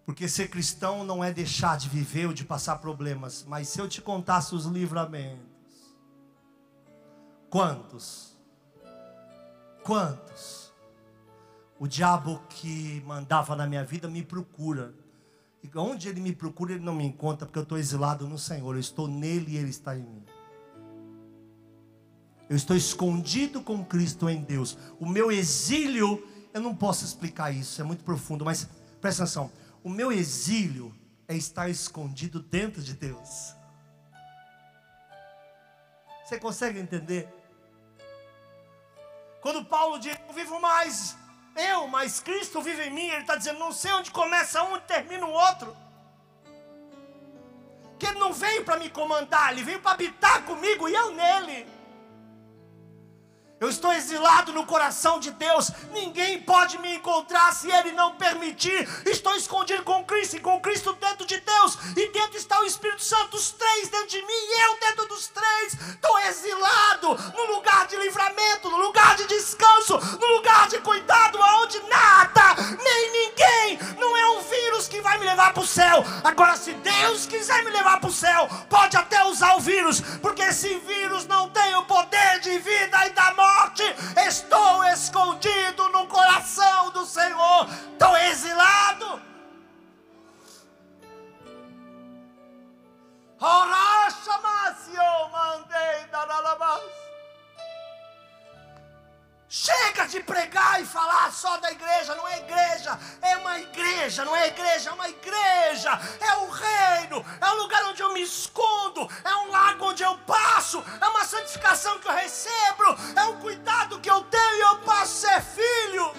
porque 0.06 0.28
ser 0.28 0.50
cristão 0.50 1.04
não 1.04 1.24
é 1.24 1.32
deixar 1.32 1.78
de 1.78 1.88
viver 1.88 2.28
ou 2.28 2.34
de 2.34 2.44
passar 2.44 2.78
problemas, 2.78 3.46
mas 3.48 3.68
se 3.70 3.80
eu 3.80 3.88
te 3.88 4.02
contasse 4.02 4.56
os 4.56 4.66
livramentos, 4.66 5.46
quantos? 7.50 8.38
Quantos? 9.84 10.72
O 11.80 11.88
diabo 11.88 12.42
que 12.50 13.02
mandava 13.06 13.56
na 13.56 13.66
minha 13.66 13.84
vida 13.84 14.08
me 14.08 14.24
procura. 14.24 14.94
E 15.64 15.70
onde 15.78 16.08
ele 16.10 16.20
me 16.20 16.34
procura, 16.34 16.74
ele 16.74 16.84
não 16.84 16.96
me 16.96 17.06
encontra, 17.06 17.46
porque 17.46 17.60
eu 17.60 17.64
estou 17.64 17.78
exilado 17.78 18.28
no 18.28 18.38
Senhor. 18.38 18.76
Eu 18.76 18.80
estou 18.80 19.08
nele 19.08 19.54
e 19.54 19.58
ele 19.58 19.70
está 19.70 19.98
em 19.98 20.04
mim. 20.04 20.24
Eu 22.50 22.56
estou 22.56 22.76
escondido 22.76 23.62
com 23.62 23.84
Cristo 23.86 24.30
em 24.30 24.42
Deus. 24.42 24.78
O 25.00 25.06
meu 25.06 25.32
exílio, 25.32 26.28
eu 26.54 26.60
não 26.60 26.76
posso 26.76 27.06
explicar 27.06 27.52
isso, 27.52 27.80
é 27.80 27.84
muito 27.84 28.04
profundo, 28.04 28.44
mas 28.44 28.68
presta 29.00 29.24
atenção. 29.24 29.50
O 29.84 29.90
meu 29.90 30.12
exílio 30.12 30.94
é 31.28 31.36
estar 31.36 31.70
escondido 31.70 32.40
dentro 32.40 32.82
de 32.82 32.94
Deus. 32.94 33.56
Você 36.24 36.40
consegue 36.40 36.80
entender? 36.80 37.28
Quando 39.42 39.66
Paulo 39.66 40.00
diz, 40.00 40.16
não 40.28 40.34
vivo 40.34 40.60
mais 40.60 41.18
eu, 41.56 41.88
mas 41.88 42.20
Cristo 42.20 42.62
vive 42.62 42.84
em 42.84 42.92
mim, 42.92 43.08
ele 43.08 43.22
está 43.22 43.36
dizendo, 43.36 43.60
não 43.60 43.72
sei 43.72 43.92
onde 43.92 44.12
começa 44.12 44.64
um 44.64 44.78
e 44.78 44.82
termina 44.82 45.26
o 45.26 45.32
outro. 45.32 45.76
Que 47.98 48.06
ele 48.06 48.20
não 48.20 48.32
veio 48.32 48.64
para 48.64 48.78
me 48.78 48.90
comandar, 48.90 49.52
ele 49.52 49.64
veio 49.64 49.80
para 49.82 49.92
habitar 49.92 50.46
comigo 50.46 50.88
e 50.88 50.94
eu 50.94 51.12
nele. 51.12 51.68
Eu 53.62 53.70
estou 53.70 53.94
exilado 53.94 54.52
no 54.52 54.66
coração 54.66 55.20
de 55.20 55.30
Deus. 55.30 55.70
Ninguém 55.92 56.42
pode 56.42 56.80
me 56.80 56.96
encontrar 56.96 57.54
se 57.54 57.72
Ele 57.72 57.92
não 57.92 58.16
permitir. 58.16 58.90
Estou 59.06 59.36
escondido 59.36 59.84
com 59.84 60.04
Cristo 60.04 60.38
e 60.38 60.40
com 60.40 60.60
Cristo 60.60 60.94
dentro 60.94 61.28
de 61.28 61.40
Deus. 61.40 61.78
E 61.96 62.12
dentro 62.12 62.38
está 62.38 62.60
o 62.60 62.66
Espírito 62.66 63.04
Santo, 63.04 63.38
os 63.38 63.52
três 63.52 63.88
dentro 63.88 64.08
de 64.08 64.20
mim 64.20 64.28
e 64.34 64.64
eu 64.64 64.80
dentro 64.80 65.06
dos 65.06 65.28
três. 65.28 65.74
Estou 65.74 66.18
exilado 66.22 67.16
no 67.38 67.54
lugar 67.54 67.86
de 67.86 67.98
livramento, 67.98 68.68
no 68.68 68.78
lugar 68.78 69.16
de 69.16 69.28
descanso, 69.28 69.96
no 70.20 70.28
lugar 70.38 70.68
de 70.68 70.80
cuidado, 70.80 71.40
aonde 71.40 71.80
nada, 71.82 72.56
nem 72.84 73.12
ninguém, 73.12 73.80
não 74.00 74.18
é 74.18 74.26
um 74.32 74.42
vírus 74.42 74.88
que 74.88 75.02
vai 75.02 75.20
me 75.20 75.26
levar 75.26 75.54
para 75.54 75.62
o 75.62 75.68
céu. 75.68 76.04
Agora, 76.24 76.56
se 76.58 76.74
Deus 76.74 77.28
quiser 77.28 77.64
me 77.64 77.70
levar 77.70 78.00
para 78.00 78.10
o 78.10 78.14
céu, 78.14 78.50
pode 78.68 78.98
até 78.98 79.24
usar 79.26 79.56
o 79.56 79.60
vírus, 79.60 80.02
porque 80.20 80.42
esse 80.42 80.80
vírus 80.80 81.28
não 81.28 81.48
tem 81.50 81.76
o 81.76 81.86
poder 81.86 82.40
de 82.40 82.58
vida 82.58 83.06
e 83.06 83.12
da 83.12 83.36
morte 83.36 83.51
morte, 83.82 84.28
estou 84.28 84.84
escondido 84.86 85.90
no 85.90 86.08
coração 86.08 86.92
do 86.92 87.06
Senhor, 87.06 87.68
estou 87.94 88.16
exilado. 88.18 89.22
Chega 99.54 100.08
de 100.08 100.22
pregar 100.22 100.82
e 100.82 100.86
falar 100.86 101.30
só 101.34 101.58
da 101.58 101.70
igreja, 101.70 102.16
não 102.16 102.26
é 102.26 102.38
igreja, 102.38 102.98
é 103.22 103.36
uma 103.36 103.60
igreja, 103.60 104.24
não 104.24 104.34
é 104.34 104.48
igreja, 104.48 104.90
é 104.90 104.94
uma 104.94 105.10
igreja, 105.10 105.90
é 106.22 106.36
o 106.38 106.50
reino, 106.50 107.26
é 107.42 107.50
o 107.50 107.58
lugar 107.62 107.84
onde 107.90 108.02
eu 108.02 108.14
me 108.14 108.22
escondo, 108.22 109.10
é 109.26 109.36
um 109.36 109.52
lago 109.52 109.90
onde 109.90 110.04
eu 110.04 110.18
passo, 110.20 110.82
é 111.02 111.06
uma 111.06 111.26
santificação 111.26 112.00
que 112.00 112.08
eu 112.08 112.14
recebo, 112.14 112.84
é 113.14 113.26
um 113.26 113.42
cuidado 113.42 114.00
que 114.00 114.10
eu 114.10 114.24
tenho 114.24 114.56
e 114.56 114.62
eu 114.62 114.78
passo 114.86 115.28
a 115.28 115.32
ser 115.32 115.42
filho. 115.42 116.14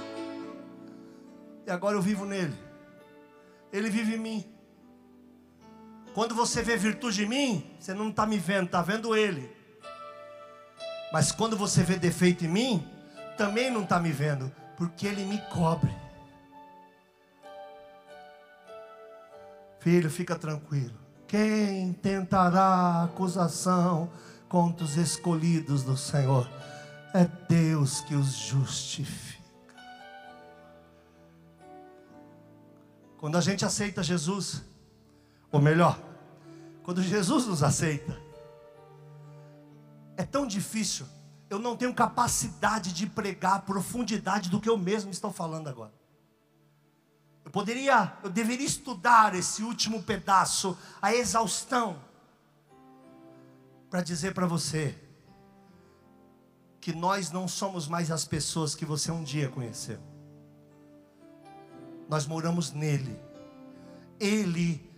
E 1.67 1.71
agora 1.71 1.97
eu 1.97 2.03
vivo 2.03 2.27
nele, 2.27 2.63
ele 3.73 3.89
vive 3.89 4.17
em 4.17 4.19
mim. 4.19 4.55
Quando 6.13 6.35
você 6.35 6.61
vê 6.61 6.77
virtude 6.77 7.25
em 7.25 7.29
mim, 7.29 7.77
você 7.81 7.95
não 7.95 8.11
está 8.11 8.27
me 8.27 8.39
vendo, 8.39 8.67
está 8.67 8.83
vendo 8.83 9.17
ele. 9.17 9.51
Mas 11.11 11.33
quando 11.33 11.57
você 11.57 11.83
vê 11.83 11.97
defeito 11.97 12.45
em 12.45 12.49
mim, 12.49 12.92
também 13.37 13.71
não 13.71 13.83
está 13.83 13.99
me 13.99 14.13
vendo, 14.13 14.53
porque 14.77 15.07
Ele 15.07 15.25
me 15.25 15.39
cobre. 15.51 15.95
Filho, 19.81 20.11
fica 20.11 20.37
tranquilo. 20.37 20.95
Quem 21.27 21.93
tentará 21.93 23.05
acusação 23.05 24.11
contra 24.49 24.85
os 24.85 24.97
escolhidos 24.97 25.83
do 25.83 25.97
Senhor? 25.97 26.49
É 27.15 27.25
Deus 27.49 28.01
que 28.01 28.15
os 28.15 28.33
justifica. 28.33 29.43
Quando 33.19 33.37
a 33.37 33.41
gente 33.41 33.65
aceita 33.65 34.03
Jesus, 34.03 34.63
ou 35.51 35.61
melhor, 35.61 35.99
quando 36.83 37.03
Jesus 37.03 37.47
nos 37.47 37.63
aceita, 37.63 38.21
é 40.17 40.25
tão 40.25 40.47
difícil 40.47 41.07
eu 41.53 41.59
não 41.59 41.77
tenho 41.77 41.93
capacidade 41.93 42.95
de 42.95 43.07
pregar 43.07 43.57
a 43.57 43.59
profundidade 43.59 44.49
do 44.49 44.59
que 44.59 44.71
eu 44.71 44.79
mesmo 44.79 45.11
estou 45.11 45.31
falando 45.31 45.69
agora. 45.69 45.93
Eu 47.45 47.51
poderia, 47.51 48.17
eu 48.23 48.31
deveria 48.31 48.67
estudar 48.67 49.35
esse 49.35 49.63
último 49.63 50.03
pedaço, 50.03 50.79
a 51.01 51.15
exaustão, 51.15 52.03
para 53.91 54.01
dizer 54.01 54.33
para 54.33 54.47
você 54.47 54.99
que 56.81 56.95
nós 56.95 57.31
não 57.31 57.47
somos 57.47 57.87
mais 57.87 58.11
as 58.11 58.25
pessoas 58.25 58.75
que 58.75 58.87
você 58.87 59.13
um 59.13 59.23
dia 59.23 59.51
conheceu. 59.51 60.01
Nós 62.09 62.27
moramos 62.27 62.73
nele. 62.73 63.21
Ele 64.19 64.91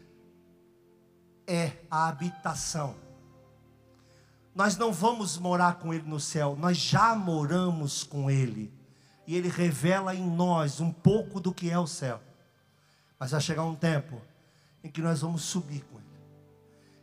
é 1.48 1.72
a 1.90 2.06
habitação 2.06 3.03
nós 4.54 4.76
não 4.76 4.92
vamos 4.92 5.36
morar 5.36 5.78
com 5.78 5.92
Ele 5.92 6.08
no 6.08 6.20
céu, 6.20 6.56
nós 6.58 6.76
já 6.76 7.14
moramos 7.14 8.04
com 8.04 8.30
Ele. 8.30 8.72
E 9.26 9.34
Ele 9.34 9.48
revela 9.48 10.14
em 10.14 10.24
nós 10.24 10.80
um 10.80 10.92
pouco 10.92 11.40
do 11.40 11.52
que 11.52 11.70
é 11.70 11.78
o 11.78 11.86
céu. 11.86 12.20
Mas 13.18 13.32
vai 13.32 13.40
chegar 13.40 13.64
um 13.64 13.74
tempo 13.74 14.20
em 14.82 14.90
que 14.90 15.00
nós 15.00 15.22
vamos 15.22 15.42
subir 15.42 15.82
com 15.84 15.98
Ele. 15.98 16.04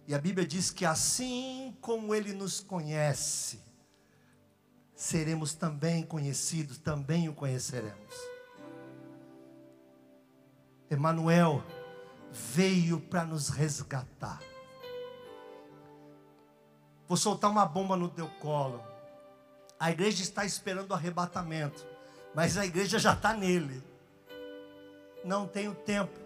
E 0.08 0.14
a 0.14 0.20
Bíblia 0.20 0.48
diz 0.48 0.72
que 0.72 0.86
assim 0.86 1.76
como 1.82 2.14
Ele 2.16 2.32
nos 2.34 2.60
conhece, 2.60 3.60
seremos 4.96 5.54
também 5.54 6.04
conhecidos, 6.04 6.78
também 6.78 7.28
o 7.28 7.34
conheceremos. 7.34 8.16
Emanuel 10.90 11.64
veio 12.32 13.00
para 13.00 13.24
nos 13.24 13.50
resgatar. 13.50 14.40
Vou 17.12 17.18
soltar 17.18 17.52
uma 17.52 17.66
bomba 17.66 17.98
no 17.98 18.08
teu 18.08 18.30
colo. 18.40 18.82
A 19.78 19.92
igreja 19.92 20.24
está 20.24 20.46
esperando 20.46 20.92
o 20.92 20.94
arrebatamento, 20.94 21.86
mas 22.34 22.58
a 22.58 22.66
igreja 22.66 22.98
já 22.98 23.12
está 23.12 23.34
nele. 23.34 23.84
Não 25.22 25.46
tenho 25.46 25.76
tempo, 25.76 26.18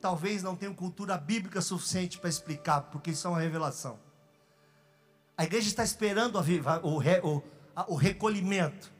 talvez 0.00 0.42
não 0.42 0.56
tenha 0.56 0.74
cultura 0.74 1.16
bíblica 1.16 1.60
suficiente 1.60 2.18
para 2.18 2.28
explicar, 2.28 2.80
porque 2.90 3.12
isso 3.12 3.24
é 3.28 3.30
uma 3.30 3.38
revelação. 3.38 4.00
A 5.38 5.44
igreja 5.44 5.68
está 5.68 5.84
esperando 5.84 6.40
o, 6.40 7.28
o, 7.28 7.42
o 7.86 7.94
recolhimento, 7.94 8.92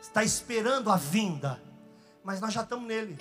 está 0.00 0.24
esperando 0.24 0.90
a 0.90 0.96
vinda, 0.96 1.62
mas 2.24 2.40
nós 2.40 2.54
já 2.54 2.62
estamos 2.62 2.88
nele. 2.88 3.18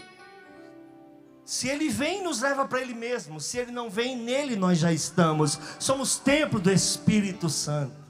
Se 1.46 1.70
ele 1.70 1.90
vem, 1.90 2.24
nos 2.24 2.42
leva 2.42 2.68
para 2.68 2.82
ele 2.82 2.96
mesmo. 2.96 3.40
Se 3.40 3.60
ele 3.60 3.72
não 3.72 3.88
vem, 3.88 4.18
nele 4.18 4.56
nós 4.56 4.80
já 4.80 4.92
estamos. 4.92 5.60
Somos 5.80 6.18
templo 6.18 6.60
do 6.60 6.72
Espírito 6.72 7.50
Santo. 7.50 8.04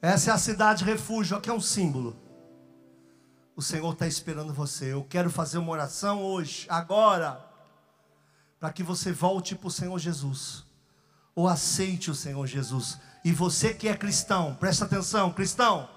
Essa 0.00 0.30
é 0.30 0.34
a 0.34 0.38
cidade 0.38 0.84
refúgio, 0.84 1.36
aqui 1.36 1.50
é 1.50 1.52
um 1.52 1.60
símbolo. 1.60 2.16
O 3.56 3.62
Senhor 3.62 3.92
está 3.92 4.06
esperando 4.06 4.52
você. 4.52 4.92
Eu 4.92 5.02
quero 5.02 5.30
fazer 5.30 5.58
uma 5.58 5.72
oração 5.72 6.22
hoje, 6.22 6.66
agora, 6.68 7.44
para 8.60 8.72
que 8.72 8.82
você 8.82 9.10
volte 9.10 9.54
para 9.56 9.68
o 9.68 9.70
Senhor 9.70 9.98
Jesus, 9.98 10.64
ou 11.34 11.48
aceite 11.48 12.10
o 12.10 12.14
Senhor 12.14 12.46
Jesus. 12.46 12.98
E 13.24 13.32
você 13.32 13.74
que 13.74 13.88
é 13.88 13.96
cristão, 13.96 14.54
presta 14.54 14.84
atenção, 14.84 15.32
cristão, 15.32 15.88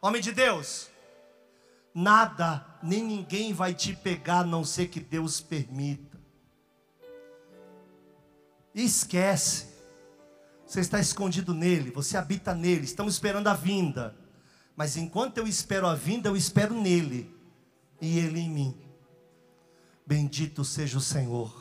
homem 0.00 0.22
de 0.22 0.32
Deus, 0.32 0.89
nada 1.94 2.66
nem 2.82 3.02
ninguém 3.04 3.52
vai 3.52 3.74
te 3.74 3.94
pegar, 3.94 4.40
a 4.40 4.44
não 4.44 4.64
ser 4.64 4.88
que 4.88 5.00
Deus 5.00 5.40
permita. 5.40 6.18
esquece. 8.74 9.68
Você 10.66 10.80
está 10.80 11.00
escondido 11.00 11.52
nele, 11.52 11.90
você 11.90 12.16
habita 12.16 12.54
nele. 12.54 12.84
Estamos 12.84 13.14
esperando 13.14 13.48
a 13.48 13.54
vinda. 13.54 14.16
Mas 14.76 14.96
enquanto 14.96 15.38
eu 15.38 15.46
espero 15.46 15.86
a 15.86 15.94
vinda, 15.94 16.28
eu 16.28 16.36
espero 16.36 16.80
nele 16.80 17.34
e 18.00 18.18
ele 18.18 18.40
em 18.40 18.48
mim. 18.48 18.80
Bendito 20.06 20.64
seja 20.64 20.96
o 20.96 21.00
Senhor. 21.00 21.59